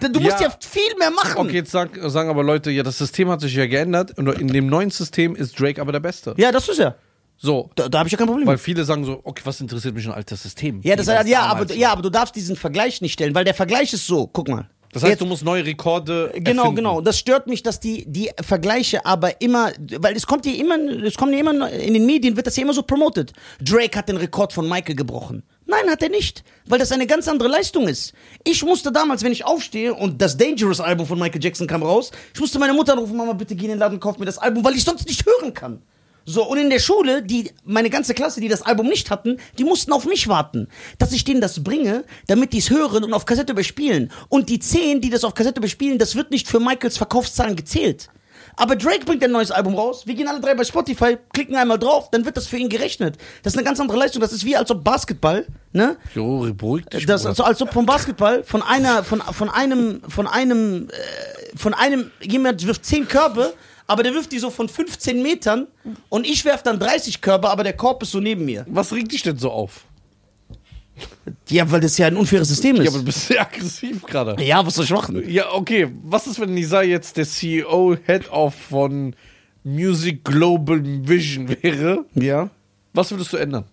[0.00, 0.48] Du musst Ja.
[0.48, 1.38] ja viel mehr machen.
[1.38, 4.48] Okay, jetzt sag, sagen aber Leute, ja, das System hat sich ja geändert und in
[4.48, 6.34] dem neuen System ist Drake aber der Beste.
[6.36, 6.94] Ja, das ist ja.
[7.38, 8.46] So, Da, da habe ich ja kein Problem.
[8.46, 10.80] weil viele sagen so, okay, was interessiert mich ein altes System?
[10.82, 13.54] ja, das, Wie ja, aber, ja, aber du darfst diesen Vergleich nicht stellen, weil der
[13.54, 14.26] Vergleich ist so.
[14.26, 14.68] Guck mal.
[14.92, 16.76] Das heißt, Jetzt- du musst neue Rekorde Genau, erfinden.
[16.76, 17.00] genau.
[17.00, 21.16] Das stört mich, dass die, die Vergleiche aber immer, weil es kommt hier immer, es
[21.16, 23.32] kommt hier immer, in den Medien wird das hier immer so promotet.
[23.60, 25.44] Drake hat den Rekord von Michael gebrochen.
[25.64, 28.12] Nein, hat er nicht, weil das eine ganz andere Leistung ist.
[28.44, 32.10] Ich musste damals, wenn ich aufstehe und das Dangerous Album von Michael Jackson kam raus,
[32.34, 34.36] ich musste meine Mutter anrufen, Mama, bitte geh in den Laden und kauf mir das
[34.36, 35.80] Album, weil ich sonst nicht hören kann.
[36.24, 39.64] So, und in der Schule, die, meine ganze Klasse, die das Album nicht hatten, die
[39.64, 43.24] mussten auf mich warten, dass ich denen das bringe, damit die es hören und auf
[43.24, 44.12] Kassette überspielen.
[44.28, 48.08] Und die zehn, die das auf Kassette überspielen, das wird nicht für Michaels Verkaufszahlen gezählt.
[48.56, 51.78] Aber Drake bringt ein neues Album raus, wir gehen alle drei bei Spotify, klicken einmal
[51.78, 53.16] drauf, dann wird das für ihn gerechnet.
[53.42, 55.96] Das ist eine ganz andere Leistung, das ist wie als ob Basketball, ne?
[56.14, 57.06] Jo, beruhig dich.
[57.06, 61.72] Das, also, als ob vom Basketball von einer, von, von einem, von einem, äh, von
[61.72, 63.54] einem, jemand wirft 10 Körbe,
[63.92, 65.66] aber der wirft die so von 15 Metern
[66.08, 68.64] und ich werf dann 30 Körbe, aber der Korb ist so neben mir.
[68.68, 69.84] was regt dich denn so auf?
[71.48, 72.88] Ja, weil das ja ein unfaires System Ja, ist.
[72.88, 74.42] aber du bist sehr aggressiv gerade.
[74.42, 75.22] Ja, was soll ich machen?
[75.28, 75.88] Ja, okay.
[76.04, 79.14] Was ist, wenn Nisa jetzt der CEO, Head of von
[79.64, 82.04] Music Global Vision wäre?
[82.14, 82.50] Ja.
[82.92, 83.64] Was würdest du ändern?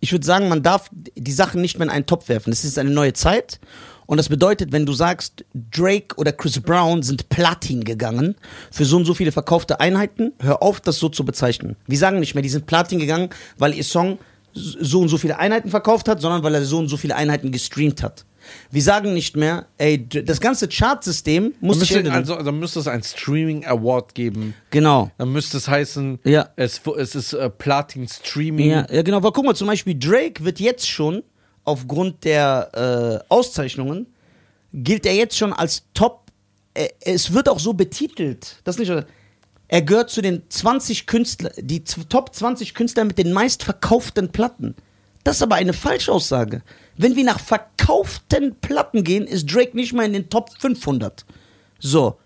[0.00, 2.52] Ich würde sagen, man darf die Sachen nicht mehr in einen Topf werfen.
[2.52, 3.58] Es ist eine neue Zeit.
[4.06, 8.34] Und das bedeutet, wenn du sagst, Drake oder Chris Brown sind Platin gegangen
[8.70, 11.76] für so und so viele verkaufte Einheiten, hör auf, das so zu bezeichnen.
[11.86, 14.18] Wir sagen nicht mehr, die sind Platin gegangen, weil ihr Song
[14.52, 17.50] so und so viele Einheiten verkauft hat, sondern weil er so und so viele Einheiten
[17.50, 18.24] gestreamt hat.
[18.70, 22.12] Wir sagen nicht mehr, ey, das ganze Chartsystem muss Dann müsste, ändern.
[22.14, 24.54] also, dann müsste es ein Streaming Award geben.
[24.70, 25.10] genau.
[25.16, 26.50] Dann müsste es heißen, Ja.
[26.56, 28.68] es, es ist äh, Platin Streaming.
[28.70, 29.22] Ja, ja, genau.
[29.22, 31.22] Weil guck mal, zum Beispiel Drake wird jetzt schon
[31.64, 34.06] aufgrund der äh, Auszeichnungen
[34.72, 36.30] gilt er jetzt schon als Top.
[36.74, 38.60] Äh, es wird auch so betitelt.
[38.64, 38.92] Das nicht.
[39.68, 44.74] Er gehört zu den 20 Künstler, die Top 20 Künstler mit den meistverkauften Platten.
[45.24, 46.62] Das ist aber eine Falschaussage.
[46.96, 51.24] Wenn wir nach verkauften Platten gehen, ist Drake nicht mal in den Top 500.
[51.78, 52.18] So.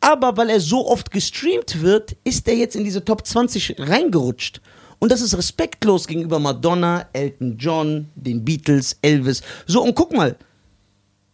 [0.00, 4.60] Aber weil er so oft gestreamt wird, ist er jetzt in diese Top 20 reingerutscht.
[5.00, 9.42] Und das ist respektlos gegenüber Madonna, Elton John, den Beatles, Elvis.
[9.66, 10.36] So, und guck mal,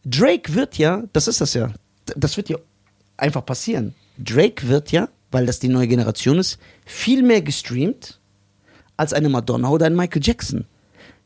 [0.04, 1.72] Drake wird ja, das ist das ja,
[2.16, 2.58] das wird ja
[3.16, 3.94] einfach passieren.
[4.18, 8.20] Drake wird ja, weil das die neue Generation ist, viel mehr gestreamt
[8.96, 10.64] als eine Madonna oder ein Michael Jackson.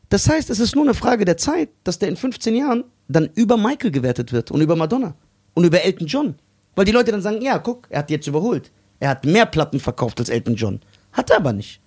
[0.09, 3.29] Das heißt, es ist nur eine Frage der Zeit, dass der in 15 Jahren dann
[3.35, 5.13] über Michael gewertet wird und über Madonna
[5.53, 6.35] und über Elton John.
[6.75, 8.71] Weil die Leute dann sagen, ja, guck, er hat jetzt überholt.
[8.99, 10.81] Er hat mehr Platten verkauft als Elton John.
[11.11, 11.80] Hat er aber nicht.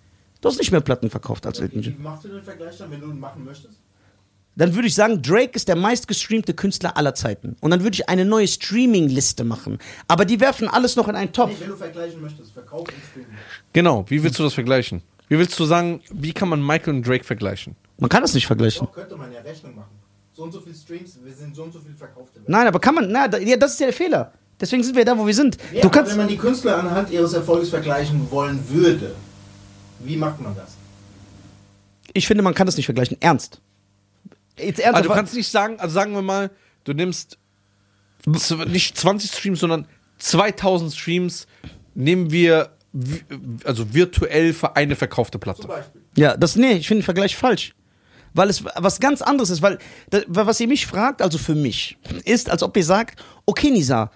[0.45, 2.03] Du hast nicht mehr Platten verkauft als Elton Wie John.
[2.03, 3.79] machst du den Vergleich dann, wenn du ihn machen möchtest?
[4.57, 7.57] Dann würde ich sagen, Drake ist der meistgestreamte Künstler aller Zeiten.
[7.63, 9.79] Und dann würde ich eine neue Streaming-Liste machen.
[10.07, 11.53] Aber die werfen alles noch in einen Topf.
[11.53, 13.33] Nee, wenn du vergleichen möchtest, Verkauf und Streaming.
[13.73, 15.03] Genau, wie willst du das vergleichen?
[15.29, 17.75] Wie willst du sagen, wie kann man Michael und Drake vergleichen?
[17.97, 18.87] Man kann das nicht vergleichen.
[18.87, 19.93] Doch, könnte man ja Rechnung machen.
[20.35, 22.41] So und so viel Streams, wir sind so und so viel verkaufte.
[22.47, 24.31] Nein, aber kann man, na, da, ja, das ist ja der Fehler.
[24.61, 25.57] Deswegen sind wir da, wo wir sind.
[25.73, 29.15] Ja, du kannst, wenn man die Künstler anhand ihres Erfolgs vergleichen wollen würde,
[30.05, 30.77] wie macht man das?
[32.15, 33.19] ich finde, man kann das nicht vergleichen.
[33.21, 33.61] Ernst.
[34.57, 34.95] Jetzt ernsthaft.
[34.97, 36.51] Also du kannst nicht sagen, also sagen wir mal,
[36.85, 37.39] du nimmst
[38.67, 39.87] nicht 20 Streams, sondern
[40.19, 41.47] 2000 Streams
[41.95, 42.71] nehmen wir
[43.65, 45.67] also virtuell für eine verkaufte Zum Platte.
[45.67, 46.01] Beispiel.
[46.17, 47.75] Ja, das, nee, ich finde den Vergleich falsch.
[48.33, 49.79] Weil es was ganz anderes ist, weil,
[50.27, 54.11] was ihr mich fragt, also für mich, ist, als ob ihr sagt, okay, Nisa,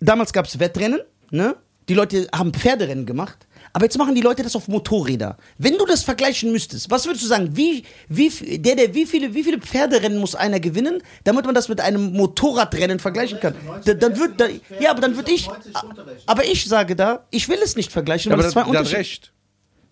[0.00, 1.56] damals gab es Wettrennen, ne?
[1.88, 5.36] Die Leute haben Pferderennen gemacht, aber jetzt machen die Leute das auf Motorräder.
[5.58, 9.34] Wenn du das vergleichen müsstest, was würdest du sagen, wie, wie, der, der, wie, viele,
[9.34, 13.54] wie viele Pferderennen muss einer gewinnen, damit man das mit einem Motorradrennen vergleichen kann?
[13.84, 14.46] Da, dann würd, da,
[14.80, 15.48] ja, aber dann würde ich,
[16.26, 19.32] aber ich sage da, ich will es nicht vergleichen, Ja, aber es zwei Unterschiede recht.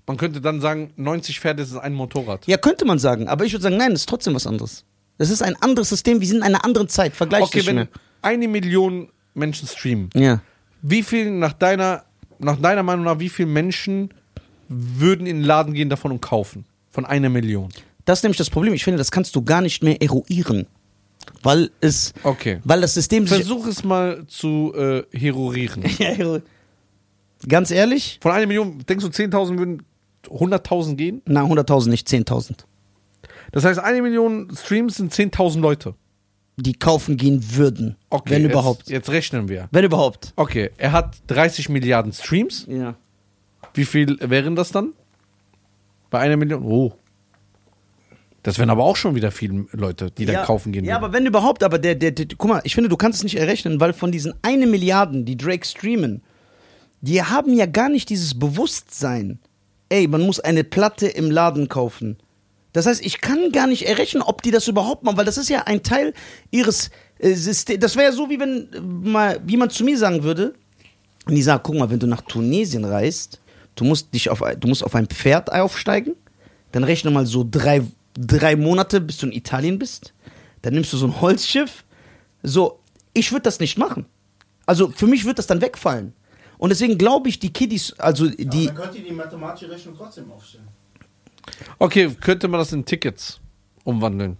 [0.07, 2.47] Man könnte dann sagen, 90 Pferde ist ein Motorrad.
[2.47, 4.85] Ja, könnte man sagen, aber ich würde sagen, nein, das ist trotzdem was anderes.
[5.19, 7.75] Das ist ein anderes System, wir sind in einer anderen Zeit, vergleich Okay, nicht wenn
[7.77, 7.89] mehr.
[8.23, 10.41] eine Million Menschen streamen, Ja.
[10.83, 12.05] wie viel nach deiner,
[12.43, 14.13] nach deiner Meinung nach, wie viele Menschen
[14.69, 16.65] würden in den Laden gehen davon und kaufen?
[16.91, 17.69] Von einer Million.
[18.05, 18.75] Das ist nämlich das Problem.
[18.75, 20.67] Ich finde, das kannst du gar nicht mehr eruieren.
[21.43, 22.61] Weil es, Okay.
[22.65, 23.27] weil das System.
[23.27, 25.85] Versuch es mal zu äh, herorieren.
[27.49, 28.19] Ganz ehrlich?
[28.21, 29.83] Von einer Million, denkst du 10.000 würden
[30.29, 31.23] 100.000 gehen?
[31.27, 32.65] Na, 100.000, nicht 10.000.
[33.51, 35.95] Das heißt, eine Million Streams sind 10.000 Leute.
[36.57, 37.97] Die kaufen gehen würden.
[38.11, 38.91] Okay, wenn jetzt, überhaupt.
[38.91, 39.69] Jetzt rechnen wir.
[39.71, 40.33] Wenn überhaupt.
[40.37, 42.67] Okay, er hat 30 Milliarden Streams.
[42.69, 42.95] Ja.
[43.75, 44.93] Wie viel wären das dann?
[46.11, 46.63] Bei einer Million?
[46.63, 46.93] Oh.
[48.43, 51.05] Das wären aber auch schon wieder viele Leute, die dann ja, kaufen gehen Ja, würden.
[51.05, 53.37] aber wenn überhaupt, aber der, der, der, guck mal, ich finde, du kannst es nicht
[53.39, 56.23] errechnen, weil von diesen eine Milliarden, die Drake streamen,
[57.01, 59.39] die haben ja gar nicht dieses Bewusstsein.
[59.89, 62.17] Ey, man muss eine Platte im Laden kaufen.
[62.73, 65.51] Das heißt, ich kann gar nicht errechnen, ob die das überhaupt machen, weil das ist
[65.51, 66.15] ja ein Teil
[66.51, 67.81] ihres äh, Systems.
[67.81, 70.55] Das wäre ja so, wie wenn äh, mal jemand zu mir sagen würde,
[71.27, 73.41] und die sagt, guck mal, wenn du nach Tunesien reist,
[73.77, 76.15] du musst dich auf, ein- du musst auf ein Pferd aufsteigen,
[76.73, 77.83] dann rechne mal so drei,
[78.15, 80.15] drei Monate, bis du in Italien bist,
[80.63, 81.85] dann nimmst du so ein Holzschiff.
[82.43, 82.79] So,
[83.13, 84.07] ich würde das nicht machen.
[84.67, 86.15] Also für mich wird das dann wegfallen.
[86.59, 89.95] Und deswegen glaube ich, die Kiddies, also Die, die, dann könnt ihr die mathematische Rechnung
[89.97, 90.67] trotzdem aufstellen.
[91.79, 93.41] Okay, könnte man das in Tickets
[93.85, 94.37] umwandeln?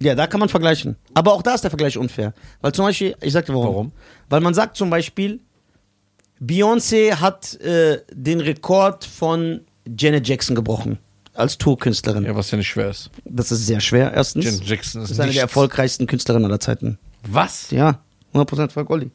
[0.00, 0.96] ja, da kann man vergleichen.
[1.14, 2.32] Aber auch da ist der Vergleich unfair.
[2.60, 3.66] Weil zum Beispiel, ich sag dir warum.
[3.66, 3.92] Warum?
[4.28, 5.40] Weil man sagt zum Beispiel,
[6.40, 9.62] Beyoncé hat äh, den Rekord von
[9.98, 10.98] Janet Jackson gebrochen.
[11.34, 12.24] Als Tourkünstlerin.
[12.24, 13.10] Ja, was ja nicht schwer ist.
[13.24, 14.44] Das ist sehr schwer, erstens.
[14.44, 15.36] Janet Jackson ist ist eine nichts.
[15.36, 16.98] der erfolgreichsten Künstlerinnen aller Zeiten.
[17.26, 17.70] Was?
[17.72, 18.00] Ja,
[18.34, 19.10] 100% Frag Olli.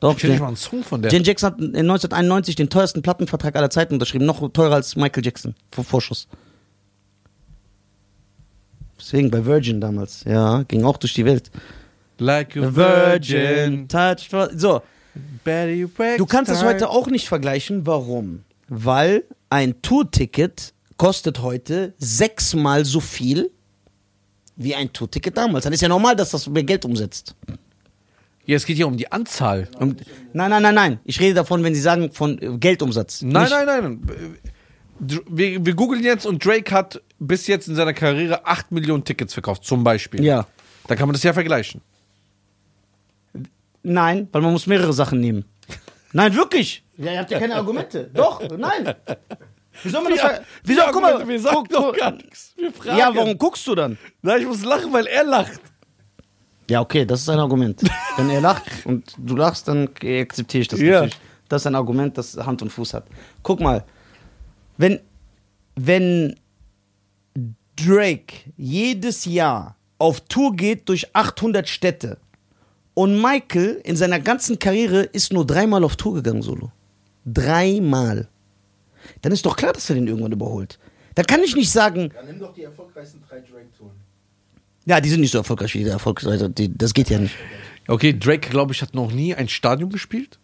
[0.00, 1.10] Doch, Ich nicht Jan- mal einen Song von der.
[1.10, 4.26] Janet Jackson hat in 1991 den teuersten Plattenvertrag aller Zeiten unterschrieben.
[4.26, 5.54] Noch teurer als Michael Jackson.
[5.72, 6.28] Vor Vorschuss.
[8.98, 10.24] Deswegen bei Virgin damals.
[10.24, 11.50] Ja, ging auch durch die Welt.
[12.18, 13.88] like a virgin.
[13.88, 14.30] Touched.
[14.58, 14.82] So,
[15.44, 17.86] du kannst das heute auch nicht vergleichen.
[17.86, 18.42] Warum?
[18.68, 23.50] Weil ein Tourticket kostet heute sechsmal so viel
[24.56, 25.64] wie ein Tourticket damals.
[25.64, 27.34] Dann ist ja normal, dass das mehr Geld umsetzt.
[28.46, 29.68] Ja, es geht ja um die Anzahl.
[29.78, 31.00] Und, nein, nein, nein, nein.
[31.04, 33.22] Ich rede davon, wenn Sie sagen von äh, Geldumsatz.
[33.22, 34.38] Nein, Nicht- nein, nein.
[34.98, 39.34] Wir, wir googeln jetzt und Drake hat bis jetzt in seiner Karriere 8 Millionen Tickets
[39.34, 40.24] verkauft, zum Beispiel.
[40.24, 40.46] Ja.
[40.86, 41.82] Da kann man das ja vergleichen.
[43.82, 45.44] Nein, weil man muss mehrere Sachen nehmen.
[46.12, 46.82] Nein, wirklich.
[46.96, 48.10] Ja, ihr habt ja keine Argumente.
[48.14, 48.94] Doch, nein.
[49.82, 50.82] Wie soll man das ver- Wieso?
[50.90, 52.54] Guck mal, wir sagen guck, doch gar nichts.
[52.56, 52.96] Wir fragen.
[52.98, 53.98] Ja, warum guckst du dann?
[54.22, 55.60] Nein, ich muss lachen, weil er lacht.
[56.68, 57.80] Ja, okay, das ist ein Argument.
[58.16, 60.92] Wenn er lacht und du lachst, dann akzeptiere ich das Ja.
[61.02, 61.16] natürlich.
[61.48, 63.06] Das ist ein Argument, das Hand und Fuß hat.
[63.44, 63.84] Guck mal,
[64.78, 64.98] wenn,
[65.76, 66.34] wenn
[67.76, 72.18] Drake jedes Jahr auf Tour geht durch 800 Städte
[72.94, 76.72] und Michael in seiner ganzen Karriere ist nur dreimal auf Tour gegangen, solo.
[77.24, 78.28] Dreimal.
[79.22, 80.78] Dann ist doch klar, dass er den irgendwann überholt.
[81.14, 83.94] Da kann ich nicht sagen, Dann nimm doch die erfolgreichsten drei Drake-Touren.
[84.86, 86.24] Ja, die sind nicht so erfolgreich wie der Erfolg.
[86.24, 87.34] Also die, das geht ja nicht.
[87.88, 90.38] Okay, Drake, glaube ich, hat noch nie ein Stadion gespielt.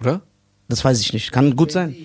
[0.00, 0.22] Oder?
[0.68, 1.32] Das weiß ich nicht.
[1.32, 1.96] Kann gut sein.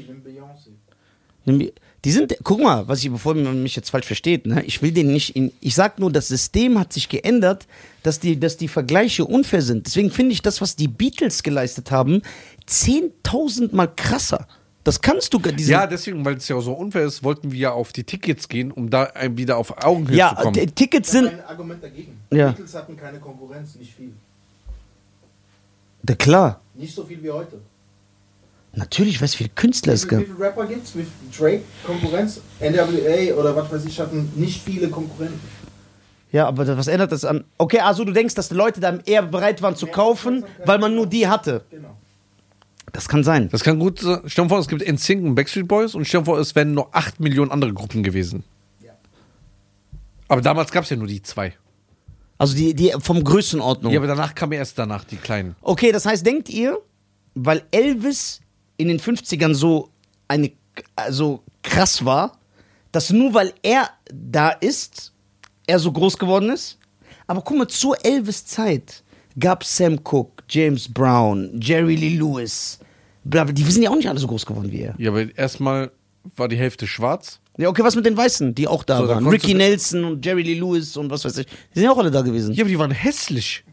[1.45, 4.91] Die sind, guck mal, was ich, bevor man mich jetzt falsch versteht, ne, ich will
[4.91, 7.65] den nicht in, ich sag nur, das System hat sich geändert,
[8.01, 9.85] dass die, dass die Vergleiche unfair sind.
[9.85, 12.21] Deswegen finde ich das, was die Beatles geleistet haben,
[12.67, 14.47] 10.000 mal krasser.
[14.83, 17.59] Das kannst du, gar- diese, Ja, deswegen, weil es ja so unfair ist, wollten wir
[17.59, 20.53] ja auf die Tickets gehen, um da wieder auf Augenhöhe ja, zu kommen.
[20.55, 22.19] t- Tickets sind, ein Argument dagegen.
[22.31, 22.49] Ja.
[22.49, 24.11] Die Beatles hatten keine Konkurrenz, nicht viel.
[26.07, 27.59] ja, klar, Nicht so viel wie heute.
[28.73, 30.19] natürlich, weißt du, wie viele Künstler es gab.
[30.19, 30.95] wie viele Rapper gibt's?
[30.95, 32.41] Wie viel Drake Konkurrenz?
[32.59, 35.39] NWA oder was weiß ich hatten nicht viele Konkurrenten.
[36.33, 37.43] Ja, aber was ändert das an?
[37.59, 40.95] Okay, also du denkst, dass die Leute dann eher bereit waren zu kaufen, weil man
[40.95, 41.63] nur die hatte.
[41.69, 41.95] Genau.
[42.91, 43.49] Das kann sein.
[43.49, 44.21] Das kann gut sein.
[44.25, 46.73] Stell dir vor, es gibt NSYNC und Backstreet Boys und stell dir vor, es wären
[46.73, 48.43] nur 8 Millionen andere Gruppen gewesen.
[48.81, 48.91] Ja.
[50.27, 51.53] Aber damals gab es ja nur die zwei.
[52.37, 53.93] Also die, die vom Größenordnung.
[53.93, 55.55] Ja, aber danach kamen erst danach die kleinen.
[55.61, 56.79] Okay, das heißt, denkt ihr,
[57.35, 58.41] weil Elvis
[58.77, 59.89] in den 50ern so
[60.27, 60.51] eine
[60.95, 62.39] also krass war,
[62.91, 65.13] dass nur weil er da ist,
[65.67, 66.79] er so groß geworden ist?
[67.27, 69.03] Aber guck mal, zur Elvis-Zeit
[69.39, 72.79] gab Sam Cooke, James Brown, Jerry Lee Lewis,
[73.23, 74.95] bla, bla, die sind ja auch nicht alle so groß geworden wie er.
[74.97, 75.91] Ja, aber erstmal
[76.36, 77.39] war die Hälfte schwarz.
[77.58, 79.23] Ja, okay, was mit den Weißen, die auch da So, da waren?
[79.25, 81.45] konntest Ricky du- Nelson und Jerry Lee Lewis und was weiß ich.
[81.45, 82.53] Die sind ja auch alle da gewesen.
[82.56, 83.63] Ja, aber die waren hässlich.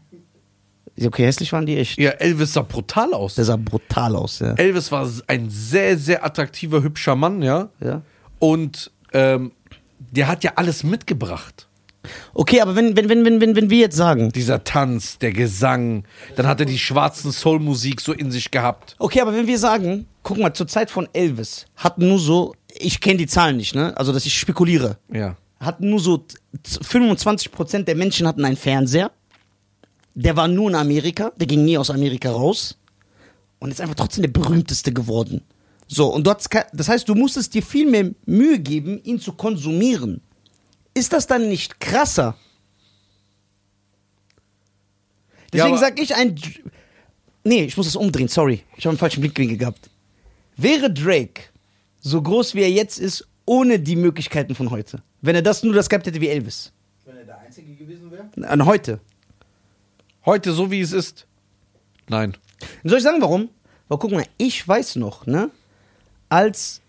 [1.03, 1.97] Okay, hässlich waren die echt.
[1.97, 3.35] Ja, Elvis sah brutal aus.
[3.35, 4.53] Der sah brutal aus, ja.
[4.53, 7.69] Elvis war ein sehr, sehr attraktiver, hübscher Mann, ja.
[7.79, 8.01] ja.
[8.37, 9.51] Und ähm,
[9.99, 11.67] der hat ja alles mitgebracht.
[12.33, 16.03] Okay, aber wenn, wenn, wenn, wenn, wenn, wenn wir jetzt sagen, Dieser Tanz, der Gesang,
[16.35, 18.95] dann hat er die schwarzen Soul-Musik so in sich gehabt.
[18.99, 22.99] okay, aber wenn wir sagen, guck mal, zur Zeit von Elvis hatten nur so, ich
[23.01, 23.95] kenne die Zahlen nicht, ne?
[23.97, 25.35] Also, dass ich spekuliere, Ja.
[25.59, 26.39] hatten nur so z-
[26.83, 29.11] 25% der Menschen hatten einen Fernseher.
[30.15, 32.77] Der war nur in Amerika, der ging nie aus Amerika raus.
[33.59, 35.41] Und ist einfach trotzdem der berühmteste geworden.
[35.87, 40.21] So, und dort, das heißt, du musstest dir viel mehr Mühe geben, ihn zu konsumieren.
[41.01, 42.35] Ist das dann nicht krasser?
[45.51, 46.39] Deswegen aber- sag ich ein.
[47.43, 48.63] Nee, ich muss das umdrehen, sorry.
[48.77, 49.89] Ich habe einen falschen Blickwinkel gehabt.
[50.57, 51.41] Wäre Drake
[52.01, 55.01] so groß wie er jetzt ist, ohne die Möglichkeiten von heute?
[55.21, 56.71] Wenn er das nur das gehabt hätte wie Elvis.
[57.05, 58.29] Wenn er der Einzige gewesen wäre.
[58.47, 58.99] An heute.
[60.23, 61.25] Heute, so wie es ist.
[62.09, 62.37] Nein.
[62.83, 63.49] Soll ich sagen, warum?
[63.87, 65.49] Weil guck mal, ich weiß noch, ne?
[66.29, 66.79] Als.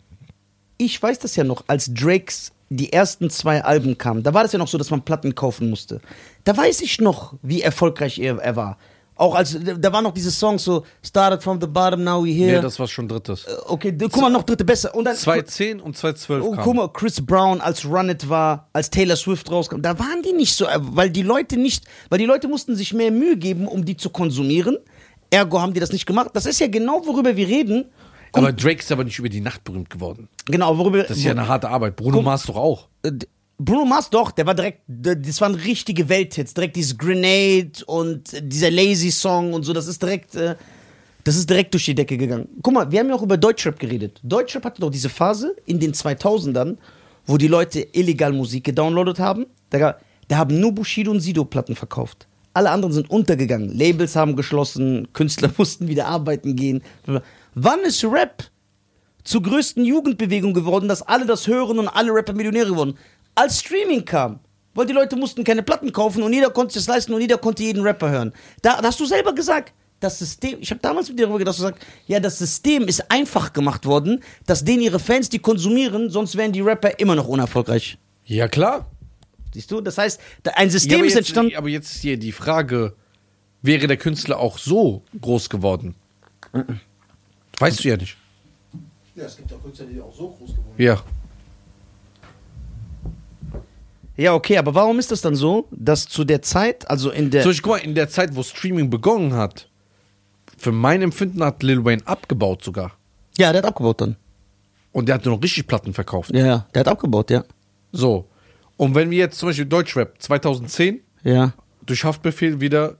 [0.77, 4.52] Ich weiß das ja noch, als Drakes die ersten zwei Alben kamen, da war das
[4.52, 6.00] ja noch so, dass man Platten kaufen musste.
[6.44, 8.78] Da weiß ich noch, wie erfolgreich er, er war.
[9.14, 12.46] Auch als, da waren noch diese Songs so, Started from the bottom, now we Ja,
[12.46, 12.61] here.
[12.62, 13.46] das war schon drittes.
[13.66, 14.94] okay, guck mal, noch dritte besser.
[14.94, 18.88] Und dann, 2010 und 2012 Oh, guck mal, Chris Brown als Run It war, als
[18.90, 22.24] Taylor Swift rauskam, da waren die nicht so, äh, weil die Leute nicht, weil die
[22.24, 24.78] Leute mussten sich mehr Mühe geben, um die zu konsumieren.
[25.30, 26.30] Ergo haben die das nicht gemacht.
[26.32, 27.85] Das ist ja genau, worüber wir reden.
[28.33, 30.29] Guck, Aber Drake ist aber nicht über die Nacht berühmt geworden.
[30.47, 31.97] genau, worüber Das ist ja eine harte Arbeit.
[31.97, 32.88] Bruno Guck- Mars doch auch.
[33.03, 33.12] äh,
[33.59, 38.71] Bruno Mars doch, der war direkt, das waren richtige Welthits, direkt dieses Grenade und dieser
[38.73, 40.57] Lazy Song und so, das ist direkt, äh,
[41.23, 42.49] das ist direkt durch die Decke gegangen.
[42.62, 44.18] Guck mal, wir haben ja auch über Deutschrap geredet.
[44.25, 46.77] Deutschrap hatte doch diese Phase in den 2000ern,
[47.27, 49.47] wo die Leute illegal Musik gedownloadet haben.
[49.71, 52.27] Da, da haben nur Bushido und Sido Platten verkauft.
[52.55, 53.68] Alle anderen sind untergegangen.
[53.79, 56.83] Labels haben geschlossen, Künstler mussten wieder arbeiten gehen.
[57.55, 58.45] Wann ist Rap
[59.25, 62.99] zur größten Jugendbewegung geworden, dass alle das hören und alle Rapper Millionäre wurden.
[63.35, 64.41] Als Streaming kam.
[64.75, 67.62] Weil die Leute mussten keine Platten kaufen und jeder konnte es leisten und jeder konnte
[67.62, 68.33] jeden Rapper hören.
[68.62, 71.51] Da, da hast du selber gesagt, das System, ich habe damals mit dir darüber gedacht,
[71.53, 75.38] dass du sagst, ja, das System ist einfach gemacht worden, dass denen ihre Fans die
[75.41, 77.99] konsumieren, sonst wären die Rapper immer noch unerfolgreich.
[78.25, 78.91] Ja, klar.
[79.53, 79.83] Siehst du?
[79.83, 80.19] Das heißt,
[80.55, 81.55] ein Ja, System aber, ist jetzt, entstanden.
[81.57, 82.97] aber jetzt ist hier die Frage,
[83.61, 85.95] wäre der Künstler auch so groß geworden?
[87.62, 88.16] Weißt du ja nicht.
[89.14, 90.85] Ja, es gibt auch Künstler, die auch so groß geworden sind.
[90.87, 91.03] Ja.
[94.16, 97.42] Ja, okay, aber warum ist das dann so, dass zu der Zeit, also in der.
[97.42, 99.68] Zum Beispiel, guck mal, in der Zeit, wo Streaming begonnen hat,
[100.59, 102.92] für mein Empfinden hat Lil Wayne abgebaut sogar.
[103.38, 104.16] ja, der hat abgebaut dann.
[104.92, 106.35] Und der hat nur noch richtig Platten verkauft.
[106.35, 107.44] Ja, ja, der hat abgebaut, ja.
[107.92, 108.29] So.
[108.77, 111.55] Und wenn wir jetzt zum Beispiel Deutschrap 2010 Ja.
[111.87, 112.96] durch Haftbefehl wieder.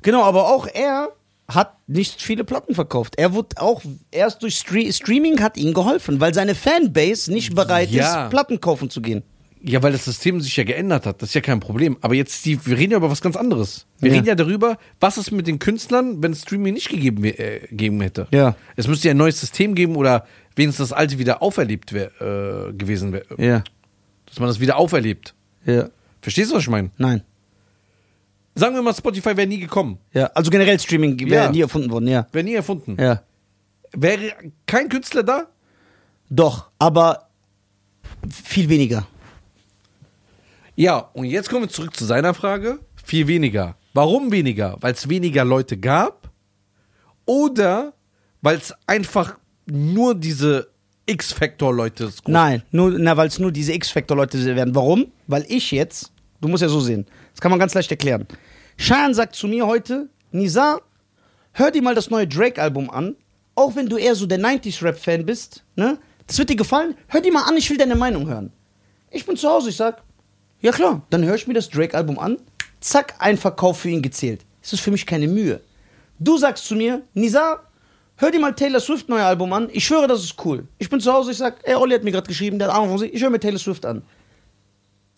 [0.00, 1.10] Genau, aber auch er
[1.48, 3.14] hat nicht viele Platten verkauft.
[3.16, 7.90] Er wurde auch erst durch Stre Streaming hat ihm geholfen, weil seine Fanbase nicht bereit
[7.90, 8.24] Ja.
[8.24, 9.22] ist, Platten kaufen zu gehen.
[9.62, 11.22] Ja, weil das System sich ja geändert hat.
[11.22, 11.96] Das ist ja kein Problem.
[12.00, 13.86] Aber jetzt, die, wir reden ja über was ganz anderes.
[13.98, 14.16] Wir Ja.
[14.16, 18.00] reden ja darüber, was ist mit den Künstlern, wenn es Streaming nicht gegeben, äh, gegeben
[18.00, 18.28] hätte.
[18.30, 18.54] Ja.
[18.76, 22.72] Es müsste ja ein neues System geben oder wenigstens das alte wieder auferlebt wär, äh,
[22.74, 23.24] gewesen wäre.
[23.38, 23.64] Ja.
[24.26, 25.34] Dass man das wieder auferlebt.
[25.64, 25.88] Ja.
[26.20, 26.90] Verstehst du, was ich meine?
[26.98, 27.22] Nein.
[28.58, 29.98] Sagen wir mal, Spotify wäre nie gekommen.
[30.12, 31.50] Ja, also generell Streaming wäre Ja.
[31.52, 32.26] nie erfunden worden, ja.
[32.32, 32.96] Wäre nie erfunden.
[32.98, 33.22] Ja.
[33.92, 34.32] Wäre
[34.66, 35.46] kein Künstler da?
[36.30, 37.22] Doch, aber
[38.44, 39.06] Viel weniger.
[40.74, 42.78] Ja, und jetzt kommen wir zurück zu seiner Frage.
[43.04, 43.76] Viel weniger.
[43.94, 44.76] Warum weniger?
[44.80, 46.30] Weil es weniger Leute gab?
[47.24, 47.92] Oder
[48.42, 50.68] weil es einfach nur diese
[51.06, 54.74] X-Factor-Leute groß- Nein, nur, na, weil es nur diese X-Factor-Leute werden.
[54.74, 55.06] Warum?
[55.26, 58.26] Weil ich jetzt, du musst ja so sehen, das kann man ganz leicht erklären.
[58.78, 60.80] Cheyenne sagt zu mir heute, Nisa,
[61.52, 63.14] hör dir mal das neue Drake-Album an,
[63.54, 65.98] auch wenn du eher so der 90s-Rap-Fan bist, ne?
[66.26, 68.52] Das wird dir gefallen, hör dir mal an, ich will deine Meinung hören.
[69.10, 70.02] Ich bin zu Hause, ich sag,
[70.60, 72.38] ja klar, dann höre ich mir das Drake-Album an,
[72.80, 74.46] zack, ein Verkauf für ihn gezählt.
[74.62, 75.60] Das ist für mich keine Mühe.
[76.18, 77.60] Du sagst zu mir, Nisa,
[78.16, 80.66] hör dir mal Taylor Swift neue Album an, ich schwöre, das ist cool.
[80.78, 82.88] Ich bin zu Hause, ich sag, ey, Olli hat mir gerade geschrieben, der hat Ahnung
[82.88, 84.02] von sich, ich höre mir Taylor Swift an.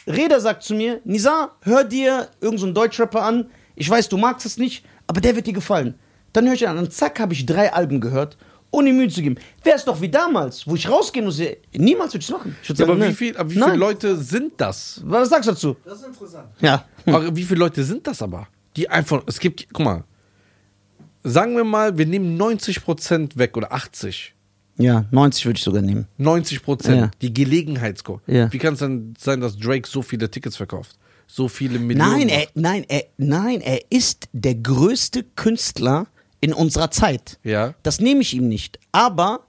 [0.09, 4.17] Reda sagt zu mir, Nisa, hör dir irgendeinen so einen Deutschrapper an, ich weiß, du
[4.17, 5.95] magst es nicht, aber der wird dir gefallen.
[6.33, 8.37] Dann höre ich ihn an und zack, habe ich drei Alben gehört,
[8.71, 9.37] ohne Mühe zu geben.
[9.63, 11.41] Wäre es doch wie damals, wo ich rausgehen muss,
[11.75, 12.57] niemals würde ich es machen.
[12.63, 13.15] Ich würd Ja, aber sagen, wie, ne.
[13.15, 13.71] viel, aber wie Nein.
[13.71, 15.01] viele Leute sind das?
[15.05, 15.77] Was sagst du dazu?
[15.85, 16.49] Das ist interessant.
[16.61, 16.85] Ja.
[17.07, 18.49] Aber wie viele Leute sind das aber?
[18.77, 20.05] Die einfach, es gibt, guck mal,
[21.25, 24.35] sagen wir mal, wir nehmen 90% weg oder 80.
[24.79, 26.07] Ja, 90 würde ich sogar nehmen.
[26.19, 27.11] 90 Prozent, Ja.
[27.21, 28.21] die Gelegenheitscore.
[28.27, 28.53] Ja.
[28.53, 30.97] Wie kann es denn sein, dass Drake so viele Tickets verkauft?
[31.27, 32.11] So viele Millionen.
[32.11, 36.07] Nein, er, nein, er, nein, er ist der größte Künstler
[36.41, 37.39] in unserer Zeit.
[37.43, 37.75] Ja.
[37.83, 38.79] Das nehme ich ihm nicht.
[38.93, 39.41] Aber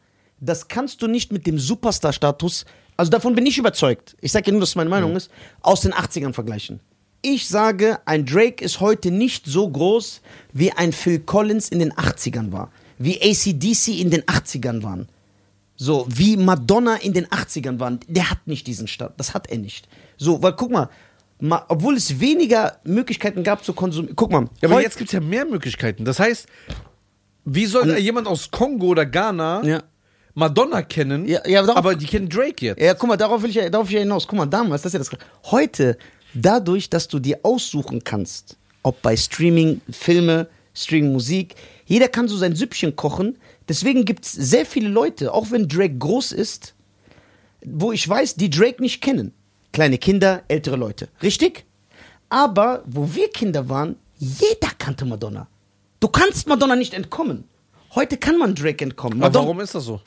[0.42, 2.65] das kannst du nicht mit dem Superstar-Status,
[2.98, 5.30] also davon bin ich überzeugt, ich sage ja nur, dass es meine Meinung ist,
[5.62, 6.80] aus den 80ern vergleichen.
[7.22, 10.22] Ich sage, ein Drake ist heute nicht so groß,
[10.54, 12.72] wie ein Phil Collins in den 80ern war.
[12.98, 15.08] Wie ACDC in den 80ern waren.
[15.82, 18.02] So, wie Madonna in den 80ern waren.
[18.10, 19.13] Der hat nicht diesen Start.
[19.18, 19.88] Das hat er nicht.
[20.18, 20.89] So, weil guck mal,
[21.39, 24.13] ma, obwohl es weniger Möglichkeiten gab zu konsumieren.
[24.18, 24.50] Guck mal.
[24.62, 26.04] Ja, aber jetzt gibt es ja mehr Möglichkeiten.
[26.04, 26.48] Das heißt,
[27.46, 29.84] wie soll jemand aus Kongo oder Ghana Ja.
[30.34, 32.82] Madonna kennen, Ja, ja, darauf- aber die kennen Drake jetzt?
[32.82, 34.28] Ja, guck mal, darauf will ich ja, darauf will ich hinaus.
[34.28, 35.52] Guck mal, damals, das ist ja das.
[35.52, 35.98] Heute,
[36.34, 42.36] dadurch, dass du dir aussuchen kannst, ob bei Streaming Filme, Streaming Musik, jeder kann so
[42.38, 43.38] sein Süppchen kochen.
[43.69, 46.73] Deswegen gibt es sehr viele Leute, auch wenn Drake groß ist,
[47.63, 49.34] wo ich weiß, die Drake nicht kennen.
[49.71, 51.08] Kleine Kinder, ältere Leute.
[51.21, 51.65] Richtig?
[52.29, 55.47] Aber wo wir Kinder waren, jeder kannte Madonna.
[55.99, 57.45] Du kannst Madonna nicht entkommen.
[57.95, 59.19] Heute kann man Drake entkommen.
[59.21, 60.01] aber Madonna, warum ist das so?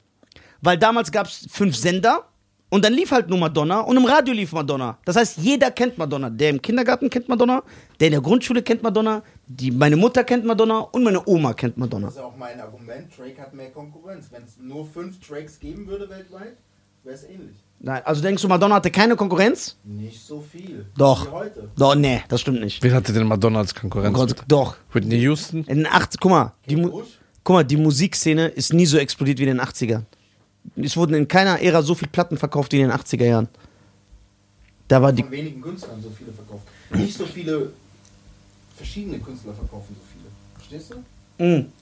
[0.62, 2.24] weil damals gab es fünf Sender
[2.70, 4.96] und dann lief halt nur Madonna und im Radio lief Madonna.
[5.04, 6.30] Das heißt, jeder kennt Madonna.
[6.30, 7.62] Der im Kindergarten kennt Madonna,
[8.00, 9.22] der in der Grundschule kennt Madonna,
[9.60, 12.06] die, meine Mutter kennt Madonna und meine Oma kennt Madonna.
[12.06, 13.06] Das ist auch mein Argument.
[13.16, 14.28] Drake hat mehr Konkurrenz.
[14.30, 16.56] Wenn es nur fünf Drakes geben würde weltweit,
[17.02, 17.56] wäre es ähnlich.
[17.80, 19.76] Nein, also denkst du, Madonna hatte keine Konkurrenz?
[19.84, 20.86] Nicht so viel.
[20.96, 21.26] Doch.
[21.26, 21.68] Wie heute.
[21.76, 22.82] Doch, nee, das stimmt nicht.
[22.82, 24.16] Wer hatte denn Madonna als Konkurrenz?
[24.16, 24.76] Oh Gott, doch.
[24.92, 25.64] Whitney Houston?
[25.64, 27.18] In den 80 guck mal, die, Mu Bush?
[27.42, 30.02] guck mal, die Musikszene ist nie so explodiert wie in den 80ern.
[30.76, 33.48] Es wurden in keiner Ära so viele Platten verkauft wie in den 80er Jahren.
[34.86, 35.22] Da war die.
[35.22, 36.62] Von wenigen Künstlern so viele verkauft.
[36.94, 37.72] Nicht so viele
[38.82, 40.28] verschiedene Künstler verkaufen so viele.
[40.56, 40.92] Verstehst
[41.38, 41.44] du?
[41.44, 41.72] Mm.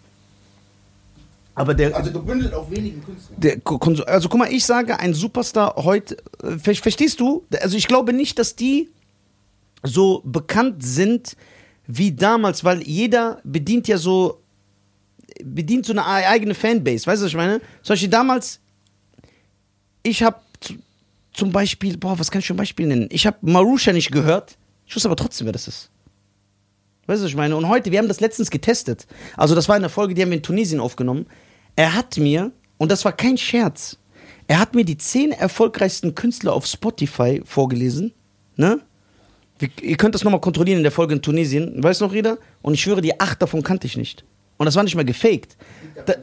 [1.54, 3.40] Aber der, Also gebündelt auf wenigen Künstlern.
[3.40, 3.60] Der
[4.06, 7.44] also guck mal, ich sage, ein Superstar heute, äh, ver verstehst du?
[7.60, 8.88] Also ich glaube nicht, dass die
[9.82, 11.36] so bekannt sind
[11.86, 14.40] wie damals, weil jeder bedient ja so,
[15.42, 17.60] bedient so eine eigene Fanbase, weißt du, was ich meine?
[17.82, 18.60] Zum Beispiel damals,
[20.02, 20.40] ich habe
[21.32, 23.08] zum Beispiel, boah, was kann ich für ein Beispiel nennen?
[23.10, 25.90] Ich habe Marusha nicht gehört, ich wusste aber trotzdem, wer das ist.
[27.10, 27.56] Weißt du, was ich meine?
[27.56, 29.08] Und heute, wir haben das letztens getestet.
[29.36, 31.26] Also, das war eine Folge, die haben wir in Tunesien aufgenommen.
[31.74, 33.98] Er hat mir, und das war kein Scherz,
[34.46, 38.12] er hat mir die zehn erfolgreichsten Künstler auf Spotify vorgelesen.
[38.54, 38.80] Ne?
[39.82, 41.82] Ihr könnt das nochmal kontrollieren in der Folge in Tunesien.
[41.82, 42.38] Weißt du noch, Reda?
[42.62, 44.24] Und ich schwöre, die acht davon kannte ich nicht.
[44.56, 45.56] Und das war nicht mal gefaked.
[46.06, 46.14] Da,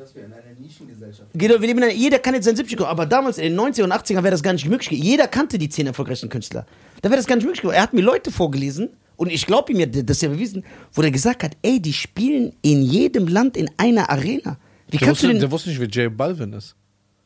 [1.84, 4.41] einer- jeder kann jetzt sein 70 aber damals in den 90er und 80er wäre das
[4.41, 5.06] gar nicht möglich gewesen.
[5.06, 6.65] Jeder kannte die zehn erfolgreichsten Künstler.
[7.02, 7.76] Da wäre das gar nicht möglich gewesen.
[7.76, 11.02] Er hat mir Leute vorgelesen und ich glaube ihm ja, das ist ja bewiesen, wo
[11.02, 14.58] der gesagt hat, ey, die spielen in jedem Land in einer Arena.
[14.88, 15.40] Wie Der kannst du wusste, den...
[15.40, 16.76] der wusste nicht, wer J Balvin ist.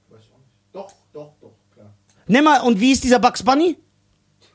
[0.10, 0.50] Weiß ich auch nicht.
[0.72, 1.94] Doch, doch, doch, klar.
[2.28, 3.78] Nimm mal, und wie ist dieser Bugs Bunny?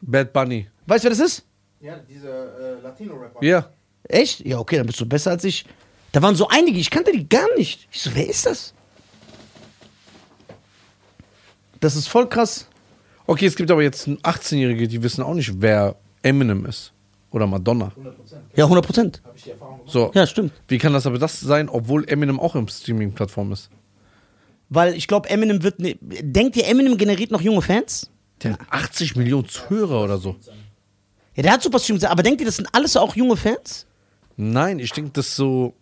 [0.00, 0.66] Bad Bunny.
[0.86, 1.44] Weißt du, wer das ist?
[1.80, 3.44] Ja, dieser äh, Latino-Rapper.
[3.44, 3.70] Ja.
[4.04, 4.40] Echt?
[4.44, 5.64] Ja, okay, dann bist du besser als ich.
[6.12, 7.86] Da waren so einige, ich kannte die gar nicht.
[7.92, 8.72] Ich so, wer ist das?
[11.80, 12.66] Das ist voll krass.
[13.26, 16.92] Okay, es gibt aber jetzt 18-Jährige, die wissen auch nicht, wer Eminem ist.
[17.30, 17.88] Oder Madonna.
[17.88, 18.42] 100 Prozent.
[18.54, 19.22] Ja, 100 Prozent.
[19.24, 19.92] Habe ich die Erfahrung gemacht.
[19.92, 20.10] So.
[20.14, 20.52] Ja, stimmt.
[20.68, 23.70] Wie kann das aber das sein, obwohl Eminem auch im Streaming-Plattform ist?
[24.68, 25.78] Weil ich glaube, Eminem wird.
[25.78, 28.10] Ne Denkt ihr, Eminem generiert noch junge Fans?
[28.42, 30.36] Der hat 80 Millionen Hörer oder so.
[31.34, 33.86] Ja, der hat super Streams, aber denkt ihr, das sind alles auch junge Fans?
[34.36, 35.74] Nein, ich denke, das so.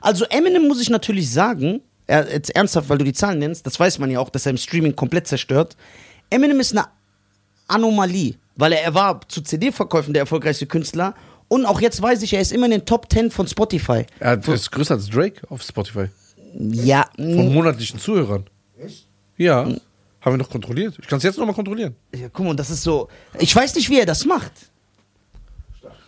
[0.00, 3.78] Also Eminem muss ich natürlich sagen, er, jetzt ernsthaft, weil du die Zahlen nennst, das
[3.80, 5.76] weiß man ja auch, dass er im Streaming komplett zerstört.
[6.28, 6.86] Eminem ist eine
[7.68, 11.14] Anomalie, weil er, er war zu CD-Verkäufen der erfolgreichste Künstler
[11.48, 14.06] und auch jetzt weiß ich, er ist immer in den Top 10 von Spotify.
[14.20, 16.06] Er ist größer als Drake auf Spotify.
[16.54, 18.44] Ja, Von monatlichen Zuhörern.
[18.78, 19.06] Echt?
[19.36, 19.64] Ja.
[20.20, 20.94] Haben wir noch kontrolliert.
[21.00, 21.96] Ich kann es jetzt nochmal kontrollieren.
[22.14, 23.08] ja, guck mal, das ist so.
[23.38, 24.52] Ich weiß nicht, wie er das macht.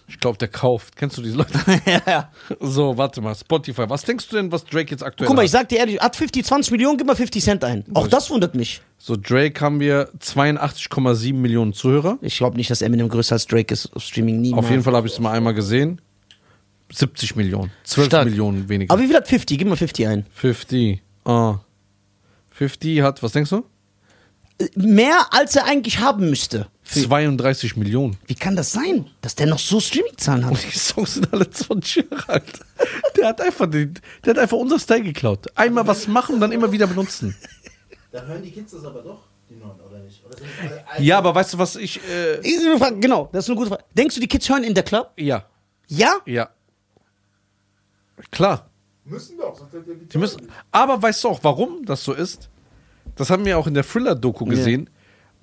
[0.07, 0.97] Ich glaube, der kauft.
[0.97, 1.59] Kennst du diese Leute?
[1.87, 2.33] ja, ja.
[2.61, 3.35] So, warte mal.
[3.35, 3.85] Spotify.
[3.89, 5.47] Was denkst du denn, was Drake jetzt aktuell Guck mal, hat?
[5.47, 7.85] ich sag dir ehrlich, hat 50, 20 Millionen, gib mal 50 Cent ein.
[7.95, 8.83] Auch das wundert mich.
[8.99, 12.19] So, Drake haben wir 82,7 Millionen Zuhörer.
[12.21, 14.41] Ich glaube nicht, dass Eminem größer als Drake ist auf Streaming.
[14.41, 14.65] Niemals.
[14.65, 16.01] Auf jeden Fall habe ich es mal einmal gesehen.
[16.93, 17.71] 70 Millionen.
[17.85, 18.25] 12 Stark.
[18.27, 18.93] Millionen weniger.
[18.93, 19.59] Aber wie viel hat 50?
[19.59, 20.27] Gib mal 50 ein.
[20.35, 21.03] 50.
[21.25, 21.61] Ah.
[22.51, 23.65] 50 hat, was denkst du?
[24.77, 26.69] Mehr, als er eigentlich haben müsste.
[26.85, 28.17] 32 Millionen.
[28.27, 30.53] Wie kann das sein, dass der noch so Streaming-Zahlen hat?
[30.53, 32.61] Und die Songs sind alle 20 Jahre alt.
[33.17, 35.47] Der hat einfach, den, der hat einfach unser Style geklaut.
[35.57, 37.35] Einmal was machen, dann immer wieder benutzen.
[38.13, 40.23] Dann hören die Kids das aber doch, die neuen, oder nicht?
[40.25, 40.37] Oder
[41.01, 41.99] Ja, aber weißt du, was ich.
[42.09, 42.41] Äh,
[43.01, 43.85] Genau, das ist eine gute Frage.
[43.97, 45.13] Denkst du, die Kids hören in der Club?
[45.17, 45.45] ja,
[45.89, 46.17] Ja?
[46.27, 46.51] ja.
[48.31, 48.71] Klar.
[49.05, 52.49] Müssen doch, sonst die Die müssen, aber weißt du auch, warum das so ist?
[53.17, 54.89] Das haben wir auch in der Thriller-Doku gesehen.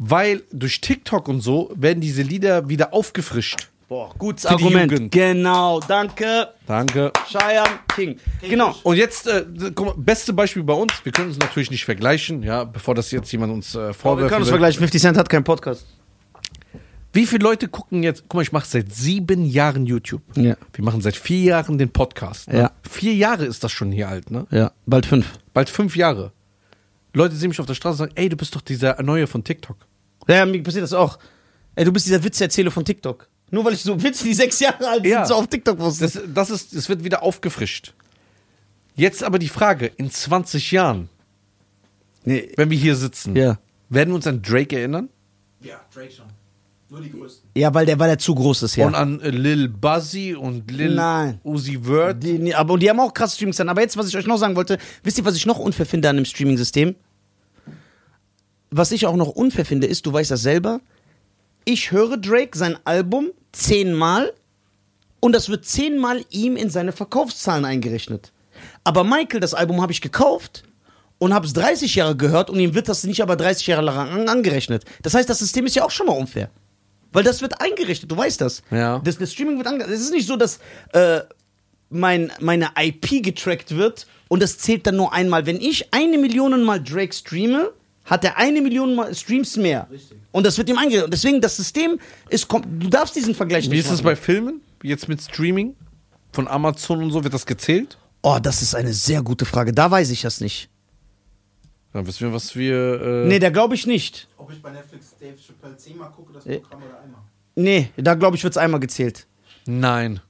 [0.04, 3.68] Weil durch TikTok und so werden diese Lieder wieder aufgefrischt.
[3.88, 5.12] Boah, gutes Für Argument.
[5.12, 6.48] Genau, danke.
[6.66, 7.12] Danke.
[7.30, 8.18] Cheyenne King.
[8.42, 8.76] Genau.
[8.82, 9.46] Und jetzt, äh,
[9.76, 10.94] guck mal, beste Beispiel bei uns.
[11.04, 14.30] Wir können uns natürlich nicht vergleichen, ja, bevor das jetzt jemand uns äh, Wir vorwirft.
[14.30, 14.80] können uns vergleichen.
[14.80, 15.86] 50 Cent hat keinen Podcast.
[17.14, 18.24] Wie viele Leute gucken jetzt?
[18.24, 20.24] Guck mal, ich mache seit sieben Jahren YouTube.
[20.36, 20.56] Ja.
[20.74, 22.48] Wir machen seit vier Jahren den Podcast.
[22.52, 22.58] Ne?
[22.58, 22.72] Ja.
[22.90, 24.48] Vier Jahre ist das schon hier alt, ne?
[24.50, 25.38] Ja, bald fünf.
[25.54, 26.32] Bald fünf Jahre.
[27.14, 29.44] Leute sehen mich auf der Straße und sagen, ey, du bist doch dieser Neue von
[29.44, 29.76] TikTok.
[30.28, 31.18] Ja, mir passiert das auch.
[31.76, 33.28] Ey, du bist dieser Witzerzähler von TikTok.
[33.50, 35.26] Nur weil ich so Witze, die sechs Jahre alt Ja.
[35.26, 36.04] sind, so auf TikTok wusste.
[36.06, 37.94] Das, das, ist, das wird wieder aufgefrischt.
[38.96, 41.10] Jetzt aber die Frage, in 20 Jahren,
[42.24, 42.52] Nee.
[42.56, 43.58] wenn wir hier sitzen, Ja.
[43.90, 45.10] werden wir uns an Drake erinnern?
[45.62, 46.26] Ja, Drake schon.
[46.90, 47.50] Nur die größten.
[47.56, 48.86] Ja, weil der, weil der zu groß ist, ja.
[48.86, 51.40] Und an äh, Lil Buzzy und Lil Nein.
[51.44, 52.22] Uzi Vert?
[52.22, 53.70] Die, nee, aber, und die haben auch krasse Streamings dann.
[53.70, 56.10] Aber jetzt, was ich euch noch sagen wollte, wisst ihr, was ich noch unfair finde
[56.10, 56.96] an dem Streaming-System?
[58.72, 60.80] Was ich auch noch unfair finde, ist, du weißt das selber,
[61.66, 64.34] ich höre Drake sein Album zehnmal
[65.20, 68.32] und das wird zehnmal ihm in seine Verkaufszahlen eingerechnet.
[68.84, 70.64] Aber Michael, das Album habe ich gekauft
[71.20, 73.98] und habe es 30 Jahre gehört und ihm wird das nicht aber 30 Jahre lang
[74.10, 74.86] an- angerechnet.
[75.04, 76.50] Das heißt, das System ist ja auch schon mal unfair.
[77.14, 78.64] Weil das wird eingerechnet, du weißt das.
[78.72, 79.00] Ja.
[79.04, 79.98] Das, das Streaming wird angerechnet.
[80.00, 80.60] Es ist nicht so, dass
[80.94, 81.20] äh,
[81.90, 85.46] mein, meine IP getrackt wird und das zählt dann nur einmal.
[85.46, 87.72] Wenn ich eine Million Mal Drake streame,
[88.06, 89.88] hat er eine Million Mal Streams mehr.
[89.92, 90.18] Richtig.
[90.32, 91.06] Und das wird ihm eingerechnet.
[91.06, 92.00] Und deswegen, das System
[92.30, 94.04] ist, du darfst diesen Vergleich Wie nicht ist es machen.
[94.06, 94.62] bei Filmen?
[94.84, 95.76] Jetzt mit Streaming?
[96.34, 97.98] Von Amazon und so, wird das gezählt?
[98.24, 99.74] Oh, das ist eine sehr gute Frage.
[99.74, 100.70] Da weiß ich das nicht.
[101.94, 103.02] Dann wissen wir, was wir.
[103.02, 104.28] Äh, Nee, da glaube ich nicht.
[104.38, 106.60] Ob ich bei Netflix Dave Chappelle zehnmal gucke, das Äh.
[106.60, 107.22] Programm oder einmal?
[107.56, 109.28] Nee, da glaube ich, wird es einmal gezählt.
[109.66, 110.22] Nein,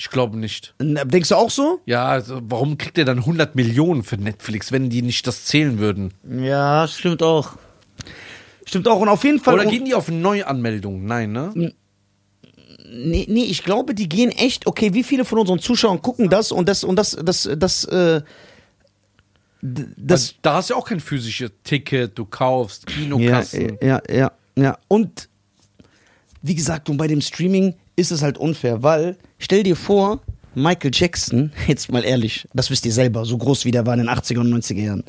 [0.00, 0.74] ich glaube nicht.
[0.80, 1.82] Denkst du auch so?
[1.84, 5.78] Ja, also warum kriegt er dann 100 Millionen für Netflix, wenn die nicht das zählen
[5.78, 6.14] würden?
[6.26, 7.58] Ja, stimmt auch.
[8.64, 8.98] Stimmt auch.
[8.98, 9.52] Und auf jeden Fall.
[9.52, 11.04] Oder gehen die auf Neuanmeldungen?
[11.04, 11.52] Nein, ne?
[11.54, 16.50] Nee, nee, ich glaube, die gehen echt, okay, wie viele von unseren Zuschauern gucken das
[16.50, 18.22] und das und das, das, das, äh,
[19.60, 20.30] das.
[20.30, 23.76] Weil da hast du ja auch kein physisches Ticket, du kaufst, Ja, Kinokassen.
[23.82, 24.78] ja, ja, ja.
[24.88, 25.28] Und
[26.40, 30.20] wie gesagt, und bei dem Streaming ist es halt unfair, weil stell dir vor,
[30.54, 34.00] Michael Jackson, jetzt mal ehrlich, das wisst ihr selber, so groß wie der war in
[34.00, 35.04] den 80er und 90er Jahren.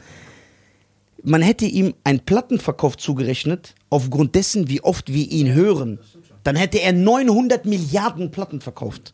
[1.24, 6.00] Man hätte ihm einen Plattenverkauf zugerechnet, aufgrund dessen, wie oft wir ihn hören.
[6.44, 9.14] Dann hätte er 900 Milliarden Platten verkauft.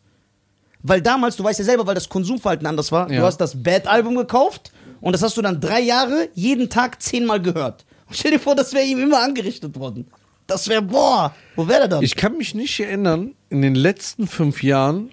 [0.82, 3.20] Weil damals, du weißt ja selber, weil das Konsumverhalten anders war, Ja.
[3.20, 4.72] du hast das Bad-Album gekauft
[5.02, 7.84] und das hast du dann drei Jahre jeden Tag zehnmal gehört.
[8.06, 10.06] Und stell dir vor, das wäre ihm immer angerichtet worden.
[10.46, 12.02] Das wäre, boah, wo wäre der dann?
[12.02, 15.10] Ich kann mich nicht erinnern, in den letzten fünf Jahren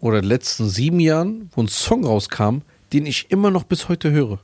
[0.00, 2.58] oder letzten sieben Jahren, wo ein Song rauskam,
[2.92, 4.38] den ich immer noch bis heute höre.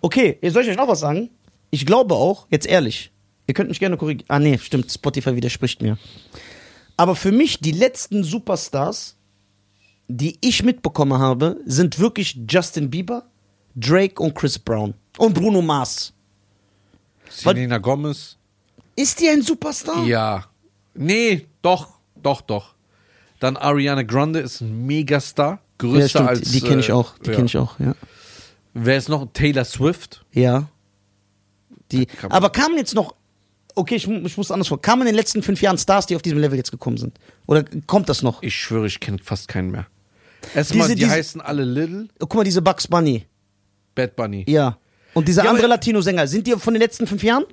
[0.00, 1.30] okay, jetzt soll ich euch noch was sagen.
[1.70, 3.12] Ich glaube auch, jetzt ehrlich,
[3.46, 4.26] ihr könnt mich gerne korrigieren.
[4.28, 5.98] Ah, nee, stimmt, Spotify widerspricht mir.
[6.96, 9.16] Aber für mich, die letzten Superstars,
[10.08, 13.28] die ich mitbekommen habe, sind wirklich Justin Bieber,
[13.74, 14.94] Drake und Chris Brown.
[15.18, 16.12] Und Bruno Mars.
[17.28, 18.36] Selena Gomez.
[18.94, 20.04] Ist die ein Superstar?
[20.06, 20.46] Ja.
[20.94, 21.95] Nee, doch,
[22.26, 22.74] doch, doch.
[23.38, 25.60] Dann Ariana Grande ist ein Megastar.
[25.78, 26.50] Größer Ja, als.
[26.50, 27.18] die kenne ich äh, auch.
[27.18, 27.36] Die ja.
[27.36, 27.94] kenne ich auch, ja.
[28.74, 29.26] Wer ist noch?
[29.32, 30.24] Taylor Swift.
[30.32, 30.68] Ja.
[31.92, 33.14] Die, Kann aber kamen jetzt noch,
[33.74, 36.22] okay, ich, ich muss anders vor, kamen in den letzten fünf Jahren Stars, die auf
[36.22, 37.18] diesem Level jetzt gekommen sind?
[37.46, 38.42] Oder kommt das noch?
[38.42, 39.86] Ich schwöre, ich kenne fast keinen mehr.
[40.54, 43.26] Erstmal, die diese- heißen alle Little Guck mal, diese Bugs Bunny.
[43.94, 44.44] Bad Bunny.
[44.48, 44.78] Ja.
[45.14, 47.44] Und dieser Ja, andere Latino-Sänger, sind die von den letzten fünf Jahren?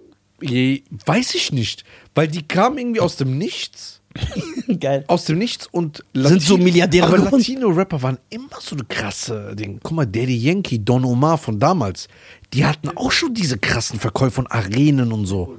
[0.41, 1.83] Je, weiß ich nicht.
[2.15, 4.01] Weil die kamen irgendwie aus dem Nichts.
[4.79, 5.03] Geil.
[5.07, 7.17] Aus dem Nichts und Sind so Milliardäre Aber.
[7.17, 9.79] Latino-Rapper waren immer so eine krasse Ding.
[9.81, 12.07] Guck mal, Daddy Yankee, Don Omar von damals,
[12.53, 15.57] die hatten auch schon diese krassen Verkäufe von Arenen und so.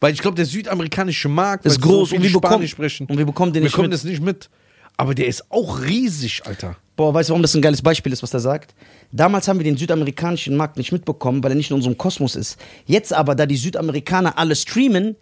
[0.00, 3.06] Weil ich glaube, der südamerikanische Markt Ist groß so und wir bekommen- Spanisch sprechen.
[3.06, 3.94] und wir bekommen den wir nicht bekommen mit.
[3.94, 4.50] das nicht mit.
[4.96, 6.76] Aber der ist auch riesig, Alter.
[6.96, 8.72] Boah, weißt du, warum das ein geiles Beispiel ist, was er sagt?
[9.10, 12.56] Damals haben wir den südamerikanischen Markt nicht mitbekommen, weil er nicht in unserem Kosmos ist.
[12.86, 15.16] Jetzt aber, da die Südamerikaner alle streamen,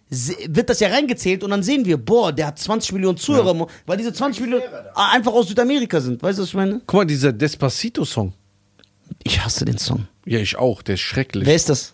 [0.47, 3.97] wird das ja reingezählt und dann sehen wir, boah, der hat 20 Millionen Zuhörer, weil
[3.97, 4.63] diese 20 Millionen
[4.93, 6.21] einfach aus Südamerika sind.
[6.21, 6.81] Weißt du, was ich meine?
[6.85, 8.33] Guck mal, dieser Despacito-Song.
[9.23, 10.07] Ich hasse den Song.
[10.25, 10.83] Ja, ich auch.
[10.83, 11.47] Der ist schrecklich.
[11.47, 11.93] Wer ist das?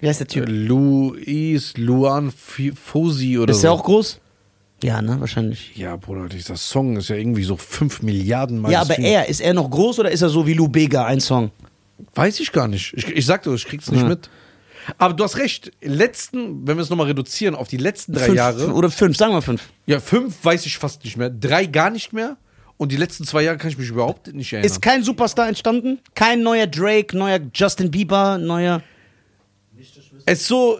[0.00, 0.44] Wer ist der Typ?
[0.48, 3.62] Luis Luan Fosi oder Ist so.
[3.62, 4.18] der auch groß?
[4.82, 5.76] Ja, ne, wahrscheinlich.
[5.76, 9.08] Ja, Bruder, dieser Song ist ja irgendwie so 5 Milliarden Mal Ja, aber gestreamt.
[9.08, 11.50] er, ist er noch groß oder ist er so wie Lou Bega, ein Song?
[12.14, 12.92] Weiß ich gar nicht.
[12.96, 14.08] Ich, ich sag dir, ich krieg's nicht Ja.
[14.08, 14.28] mit.
[14.98, 15.70] Aber du hast recht.
[15.80, 18.72] Letzten, wenn wir es nochmal reduzieren auf die letzten drei fünf, Jahre.
[18.72, 19.62] Oder fünf, sagen wir fünf.
[19.86, 21.30] Ja, fünf weiß ich fast nicht mehr.
[21.30, 22.36] Drei gar nicht mehr.
[22.78, 24.66] Und die letzten zwei Jahre kann ich mich überhaupt nicht erinnern.
[24.66, 26.00] Ist kein Superstar entstanden?
[26.16, 28.82] Kein neuer Drake, neuer Justin Bieber, neuer.
[30.26, 30.78] es ist so,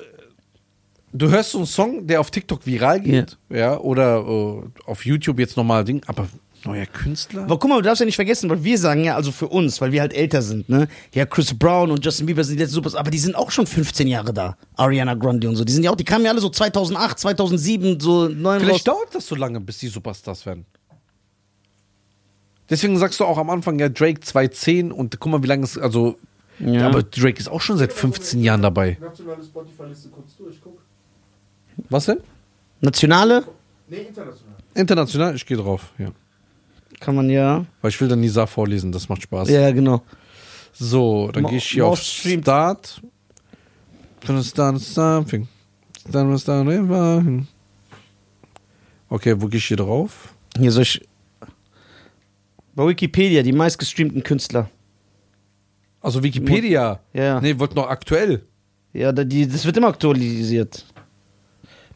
[1.12, 5.38] du hörst so einen Song, der auf TikTok viral geht, ja, oder äh, auf YouTube
[5.38, 6.28] jetzt nochmal Ding, aber
[6.64, 7.42] neuer Künstler?
[7.42, 9.80] Aber guck mal, du darfst ja nicht vergessen, weil wir sagen ja, also für uns,
[9.80, 10.86] weil wir halt älter sind, ne?
[11.12, 14.06] Ja, Chris Brown und Justin Bieber sind jetzt Superstars, aber die sind auch schon 15
[14.06, 14.56] Jahre da.
[14.76, 15.64] Ariana Grande und so.
[15.64, 18.96] Die sind ja auch, die kamen ja alle so 2008, 2007, so neun Vielleicht raus.
[18.96, 20.64] dauert das so lange, bis die Superstars werden.
[22.70, 25.76] Deswegen sagst du auch am Anfang ja Drake 210 und guck mal, wie lange es,
[25.76, 26.16] also,
[26.58, 26.86] Ja.
[26.86, 28.96] aber Drake ist auch schon seit 15 Jahren dabei.
[29.00, 30.78] Nationale Spotify-Liste kurz durch, guck.
[31.88, 32.18] Was denn?
[32.80, 33.44] Nationale
[33.88, 34.54] Nee, international.
[34.74, 36.08] International, ich gehe drauf, ja.
[37.00, 37.64] kann man ja.
[37.82, 39.50] Weil ich will dann Nisa vorlesen, das macht Spaß.
[39.50, 40.02] Ja, genau.
[40.72, 43.02] So, dann gehe ich hier auf most streamed- Start.
[44.26, 45.46] Gonna start something.
[46.10, 47.24] Dann da never.
[49.08, 50.32] Okay, wo gehe ich hier drauf?
[50.56, 51.06] Hier soll ich.
[52.74, 54.70] Bei Wikipedia, die meistgestreamten Künstler.
[56.00, 57.00] Also Wikipedia.
[57.12, 57.40] Ja.
[57.40, 58.42] Nee, wird noch aktuell.
[58.92, 60.86] Ja, da- die, das wird immer aktualisiert.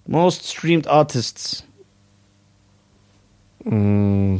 [0.06, 1.64] Most streamed Artists.
[3.64, 4.36] Mm.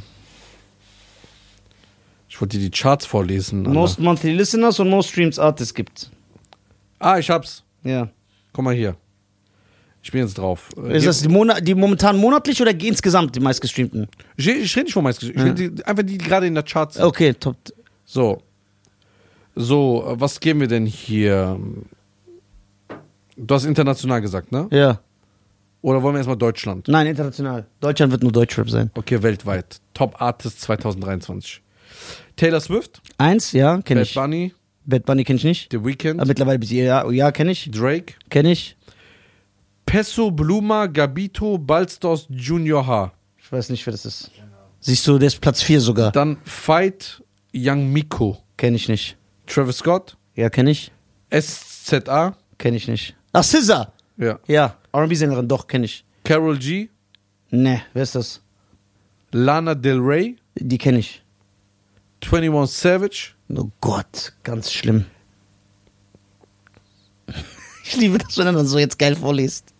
[2.28, 3.60] Ich wollte dir die Charts vorlesen.
[3.66, 3.70] Alter.
[3.78, 6.10] Most Monthly Listeners und Most Streamed Artists gibt.
[6.98, 7.62] ah, ich hab's.
[7.82, 8.08] Ja.
[8.52, 8.96] Guck mal hier.
[10.02, 10.68] Ich bin jetzt drauf.
[10.76, 14.06] Äh, Ist das die, Mona die momentan monatlich oder insgesamt die meistgestreamten?
[14.36, 15.22] ich, ich rede nicht von meist.
[15.22, 15.48] Ich Ja.
[15.52, 17.04] die, einfach die, die gerade in der Charts sind.
[17.04, 17.56] Okay, top.
[18.04, 18.40] So.
[19.56, 21.58] So, äh, was geben wir denn hier?
[23.36, 24.68] Du hast international gesagt, ne?
[24.70, 25.00] Ja.
[25.86, 26.88] Oder wollen wir erstmal Deutschland?
[26.88, 27.64] Nein, international.
[27.78, 28.90] Deutschland wird nur Deutschrap sein.
[28.96, 29.80] Okay, weltweit.
[29.94, 31.62] Top Artist 2023.
[32.34, 34.14] Taylor Swift, Eins, ja, kenne Bad ich.
[34.16, 35.70] Bunny, Bad Bunny kenne ich nicht.
[35.70, 37.70] The Weeknd, Aber mittlerweile bis ja, ja kenne ich.
[37.70, 38.76] Drake, Kenne ich.
[39.86, 43.12] Peso, Bluma, Gabito, Balstos, Junior H.
[43.38, 44.32] Ich weiß nicht, wer das ist.
[44.80, 46.10] Siehst du, der ist Platz 4 sogar.
[46.10, 47.22] Dann Fight,
[47.54, 49.16] Young Miko, Kenne ich nicht.
[49.46, 50.90] Travis Scott, Ja, kenne ich.
[51.32, 53.14] SZA, Kenne ich nicht.
[53.32, 53.92] Ach, SZA.
[54.16, 54.38] Ja.
[54.46, 56.04] Ja, R&B-Sängerin, doch, kenne ich.
[56.24, 56.88] Carol G,
[57.50, 58.42] Ne, wer ist das?
[59.32, 61.22] Lana Del Rey, Die kenne ich.
[62.24, 65.04] 21 Savage, Oh Gott, ganz schlimm.
[67.88, 69.72] Ich liebe das, wenn er das so jetzt geil vorliest.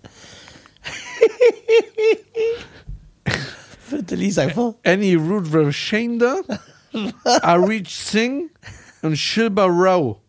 [3.91, 4.75] Bitte lies einfach.
[4.85, 6.37] Annie Ruth Rashenda,
[7.43, 8.49] Arich Singh
[9.03, 10.21] und Shilba Rao.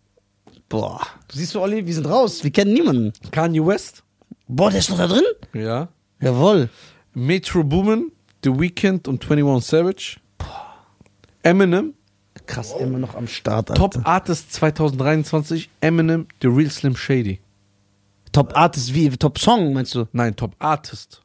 [0.70, 1.00] Boah.
[1.32, 2.44] Siehst du, Olli, wir sind raus.
[2.44, 3.14] Wir kennen niemanden.
[3.32, 4.04] Kanye West,
[4.48, 5.24] Boah, der ist noch da drin?
[5.54, 5.88] ja.
[6.20, 6.70] Jawohl.
[7.14, 8.12] Metro Boomin,
[8.44, 10.18] The Weeknd und 21 Savage.
[11.44, 11.94] Eminem,
[12.46, 13.70] Krass, immer noch am Start.
[13.72, 13.74] Alter.
[13.82, 17.40] Top Artist 2023, Eminem, The Real Slim Shady.
[18.32, 19.10] Top Artist wie?
[19.10, 20.06] Top Song, meinst du?
[20.12, 21.22] Nein, Top Artist.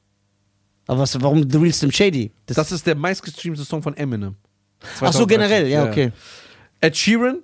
[0.86, 2.32] Aber was, warum The Real Slim Shady?
[2.47, 4.36] Das, Das ist der meistgestreamte Song von Eminem.
[5.01, 6.12] ach so, generell, ja, okay.
[6.80, 7.43] Ed Sheeran,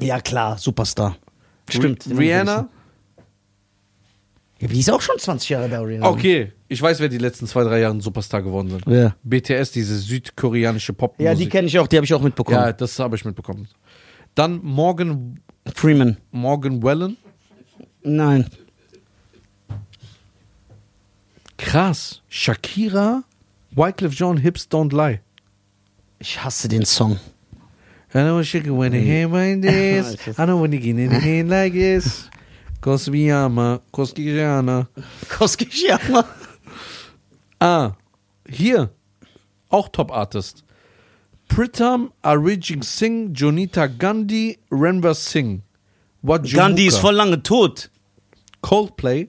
[0.00, 1.16] Ja, klar, Superstar.
[1.72, 2.06] Stimmt.
[2.06, 2.68] Rihanna.
[4.60, 6.08] Ja, die ist auch schon 20 Jahre bei Rihanna.
[6.08, 8.86] Okay, ich weiß, wer die letzten zwei, drei Jahre ein Superstar geworden sind.
[8.86, 9.16] Ja.
[9.24, 11.26] BTS, diese südkoreanische Popmusik.
[11.26, 12.58] Ja, die kenne ich auch, die habe ich auch mitbekommen.
[12.58, 13.68] Ja, das habe ich mitbekommen.
[14.34, 15.40] Dann Morgan,
[15.74, 16.16] Freeman.
[16.30, 17.16] Morgan Wallen.
[18.02, 18.46] Nein.
[21.56, 22.22] Krass.
[22.28, 23.24] Shakira,
[23.72, 25.20] Wycliffe John, Hips Don't Lie.
[26.18, 27.18] Ich hasse den Song.
[28.14, 30.38] I know what shaking when the hand like this.
[30.38, 32.28] I know when you get in the hand like this.
[32.80, 34.88] Kosmiyama, Koskijana.
[35.26, 36.26] Koskishiyama.
[37.64, 37.92] Ah,
[38.48, 38.90] hier.
[39.70, 40.64] Auch Top Artist.
[41.48, 45.62] Pritam Arijit Singh, Jonita Gandhi, Renver Singh.
[46.22, 47.88] What Gandhi ist voll lange tot.
[48.62, 49.28] Coldplay.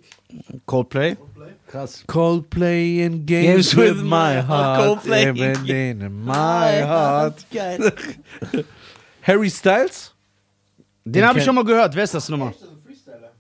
[0.66, 1.16] Coldplay.
[1.74, 2.04] Krass.
[2.06, 4.46] Coldplay in Games games, with with my heart.
[4.46, 4.80] heart.
[4.80, 7.44] Coldplay in my heart.
[7.52, 7.92] Geil.
[9.24, 10.14] Harry Styles?
[11.04, 11.96] Den habe ich schon mal gehört.
[11.96, 12.50] Wer ist das nochmal?
[12.50, 13.32] Echt, das ist ein Freestyler.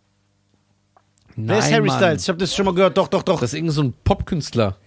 [1.35, 1.97] Wer ist Harry Mann.
[1.99, 2.23] Styles?
[2.23, 2.97] Ich habe das schon mal gehört.
[2.97, 3.39] Doch, doch, doch.
[3.39, 4.77] Das ist irgend so ein Popkünstler.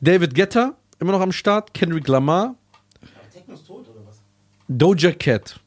[0.00, 1.74] David Guetta, immer noch am Start.
[1.74, 2.54] Kendrick Lamar.
[3.00, 4.20] Aber Techno ist tot, oder was?
[4.68, 5.58] Doja Cat.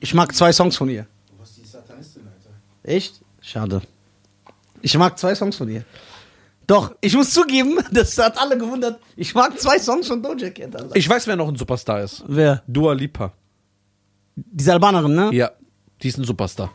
[0.00, 1.06] Ich mag zwei Songs von ihr.
[1.30, 2.50] Du warst die Satanistin, Alter.
[2.82, 3.22] Echt?
[3.40, 3.80] Schade.
[4.84, 5.82] Ich mag zwei Songs von ihr.
[6.66, 9.00] Doch, ich muss zugeben, das hat alle gewundert.
[9.16, 10.76] Ich mag zwei Songs von Doja Cat.
[10.76, 10.94] Alter.
[10.94, 12.22] Ich weiß, wer noch ein Superstar ist.
[12.28, 12.62] Wer?
[12.66, 13.32] Dua Lipa.
[14.36, 15.30] Diese Albanerin, ne?
[15.32, 15.52] Ja,
[16.02, 16.70] die ist ein Superstar.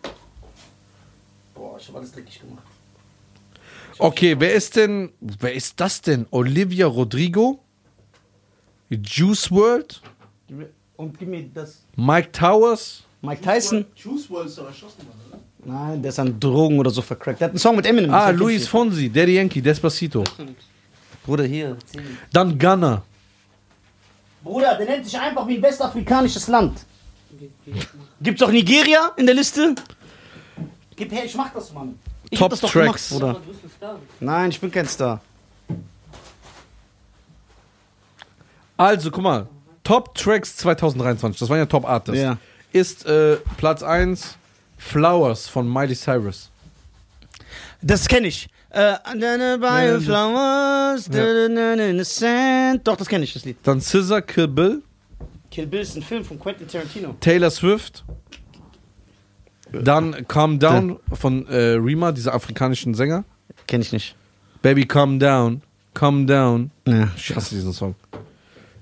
[1.54, 2.64] Boah, ich habe alles dreckig gemacht.
[4.00, 6.26] Okay, wer ist denn, wer ist das denn?
[6.32, 7.60] Olivia Rodrigo?
[8.90, 10.02] Juice World?
[10.96, 11.84] Und gib mir das.
[11.96, 13.04] Mike Towers?
[13.22, 13.86] Mike Tyson?
[13.96, 15.29] Juice WRLD ist doch erschossen worden, oder?
[15.66, 17.42] Nein, der ist an Drogen oder so vercrackt.
[17.42, 18.14] Der hat einen Song mit Eminem.
[18.14, 20.24] Ah, Luis Fonsi, Daddy Yankee, Despacito.
[21.26, 21.78] Bruder, hier.
[22.32, 23.02] Dann Ghana.
[24.44, 26.80] Bruder, der nennt sich einfach wie ein westafrikanisches Land.
[28.22, 29.76] Gibt's auch Nigeria in der Liste?
[30.96, 32.00] Gib her, ich mach das, Mann.
[32.30, 33.10] Ich Top hab das doch Tracks.
[33.10, 33.42] gemacht,
[33.80, 33.98] Bruder.
[34.20, 35.22] Nein, ich bin kein Star.
[38.78, 39.48] Also, guck mal.
[39.84, 42.22] Top Tracks 2023, das waren ja Top Artists.
[42.22, 42.38] Ja.
[42.72, 44.38] Ist äh, Platz 1
[44.80, 46.50] Flowers von Miley Cyrus.
[47.82, 48.48] Das kenne ich.
[48.72, 48.94] Äh,
[49.58, 51.46] by flowers, Ja.
[51.46, 52.88] in the sand.
[52.88, 53.58] Doch, das kenne ich, das Lied.
[53.64, 54.82] Dann Scissor, Kill Bill,
[55.52, 57.16] Kill Bill ist ein Film von Quentin Tarantino.
[57.20, 58.04] Taylor Swift.
[59.72, 63.24] Dann Calm Down von äh, Rima, dieser afrikanischen Sänger.
[63.68, 64.16] Kenne ich nicht.
[64.62, 65.62] Baby, calm down,
[65.94, 66.72] calm down.
[66.88, 67.96] Ja, Ich hasse diesen Song.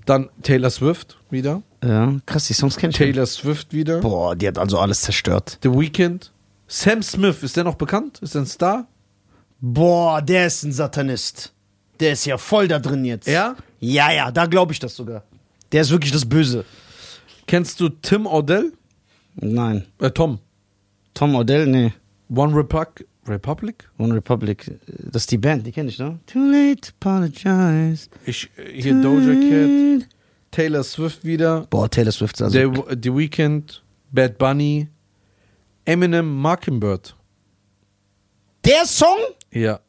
[0.07, 1.61] Dann Taylor Swift wieder.
[1.83, 2.97] ja krass, die Songs kenne ich.
[2.97, 3.99] Taylor Swift wieder.
[3.99, 5.59] Boah, die hat also alles zerstört.
[5.61, 6.31] The Weeknd.
[6.67, 8.19] Sam Smith, ist der noch bekannt?
[8.21, 8.87] Ist der ein Star?
[9.59, 11.53] Boah, der ist ein Satanist.
[11.99, 13.27] Der ist ja voll da drin jetzt.
[13.27, 13.55] Ja?
[13.79, 15.23] Ja, ja, da glaube ich das sogar.
[15.71, 16.63] Der ist wirklich das Böse.
[17.45, 18.71] Kennst du Tim Odell?
[19.35, 19.85] Nein.
[19.99, 20.39] Äh, Tom.
[21.13, 21.93] Tom Odell, nee.
[22.33, 23.05] One Republic?
[23.27, 23.89] Republic?
[23.97, 26.19] One Republic, das ist die Band, die kenne ich, ne?
[26.25, 28.09] Too late to apologize.
[28.25, 29.33] Ich, äh, hier Doja
[29.99, 30.09] Cat.
[30.51, 31.67] Taylor Swift wieder.
[31.69, 32.57] Boah, Taylor Swift, also.
[32.57, 33.83] The, The Weeknd.
[34.11, 34.87] Bad Bunny.
[35.85, 37.15] Eminem Mockingbird.
[38.65, 39.17] Der Song?
[39.51, 39.79] Ja.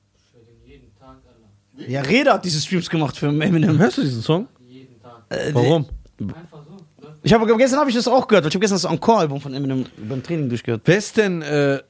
[1.86, 3.78] Ja, Reda hat diese Streams gemacht für Eminem.
[3.78, 4.48] Hörst du diesen Song?
[4.66, 5.22] Jeden Tag.
[5.28, 5.86] Äh, Warum?
[6.20, 6.76] Einfach so.
[7.22, 9.54] Ich habe gestern habe ich das auch gehört, weil ich habe gestern das Encore-Album von
[9.54, 10.82] Eminem beim Training durchgehört.
[10.84, 11.80] Wer ist denn äh,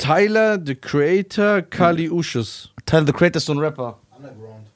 [0.00, 2.70] Tyler, the Creator, Kali Uches?
[2.86, 3.98] Tyler the Creator ist so ein Rapper.
[4.16, 4.66] Underground.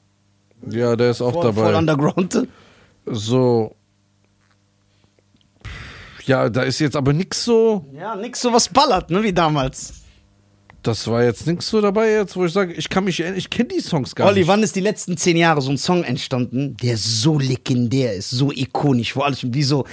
[0.71, 1.63] Ja, der ist auch Voll, dabei.
[1.63, 2.47] voll underground.
[3.05, 3.75] so.
[6.25, 7.85] Ja, da ist jetzt aber nix so.
[7.93, 9.93] Ja, nix so was ballert, ne, wie damals.
[10.81, 13.69] Das war jetzt nix so dabei, jetzt, wo ich sage, ich kann mich ich kenne
[13.69, 14.47] die Songs gar Olli, nicht.
[14.47, 18.51] wann ist die letzten zehn Jahre so ein Song entstanden, der so legendär ist, so
[18.51, 19.85] ikonisch, wo alles wie so.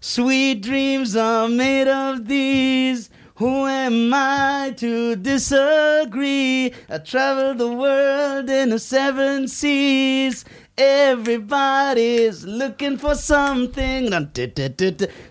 [0.00, 3.10] Sweet dreams are made of these.
[3.36, 6.72] Who am I to disagree?
[6.90, 10.44] I travel the world in the seven seas.
[10.76, 14.10] Everybody's looking for something.
[14.10, 14.32] Dann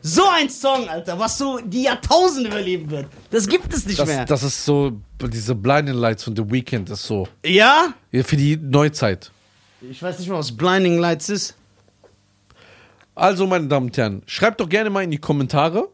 [0.01, 3.07] So ein Song, Alter, was so die Jahrtausende überleben wird.
[3.29, 4.25] Das gibt es nicht mehr.
[4.25, 7.27] Das, das ist so, diese Blinding Lights von The Weeknd ist so.
[7.45, 9.31] Ja, Für die Neuzeit.
[9.81, 11.55] Ich weiß nicht mal, was Blinding Lights ist.
[13.15, 15.89] Also, meine Damen und Herren, schreibt doch gerne mal in die Kommentare,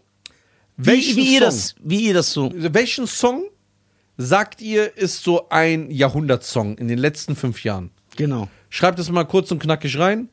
[0.77, 2.51] Wie, welchen, wie, ihr Song, das, wie ihr das so.
[2.53, 3.45] welchen Song
[4.17, 7.91] sagt ihr ist so ein Jahrhundertsong in den letzten fünf Jahren?
[8.15, 8.47] Genau.
[8.69, 10.29] Schreibt es mal kurz und knackig rein.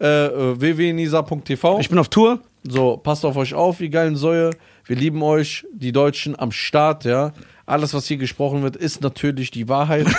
[0.00, 1.78] Äh, äh, www.nisa.tv.
[1.80, 2.40] Ich bin auf Tour.
[2.64, 4.50] So, passt auf euch auf, wie geilen Säue.
[4.86, 7.32] Wir lieben euch, die Deutschen am Start, ja.
[7.66, 10.06] Alles, was hier gesprochen wird, ist natürlich die Wahrheit.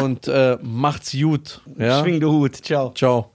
[0.00, 2.02] und äh, macht's gut, ja.
[2.02, 2.56] Schwing den Hut.
[2.56, 2.92] Ciao.
[2.94, 3.30] Ciao.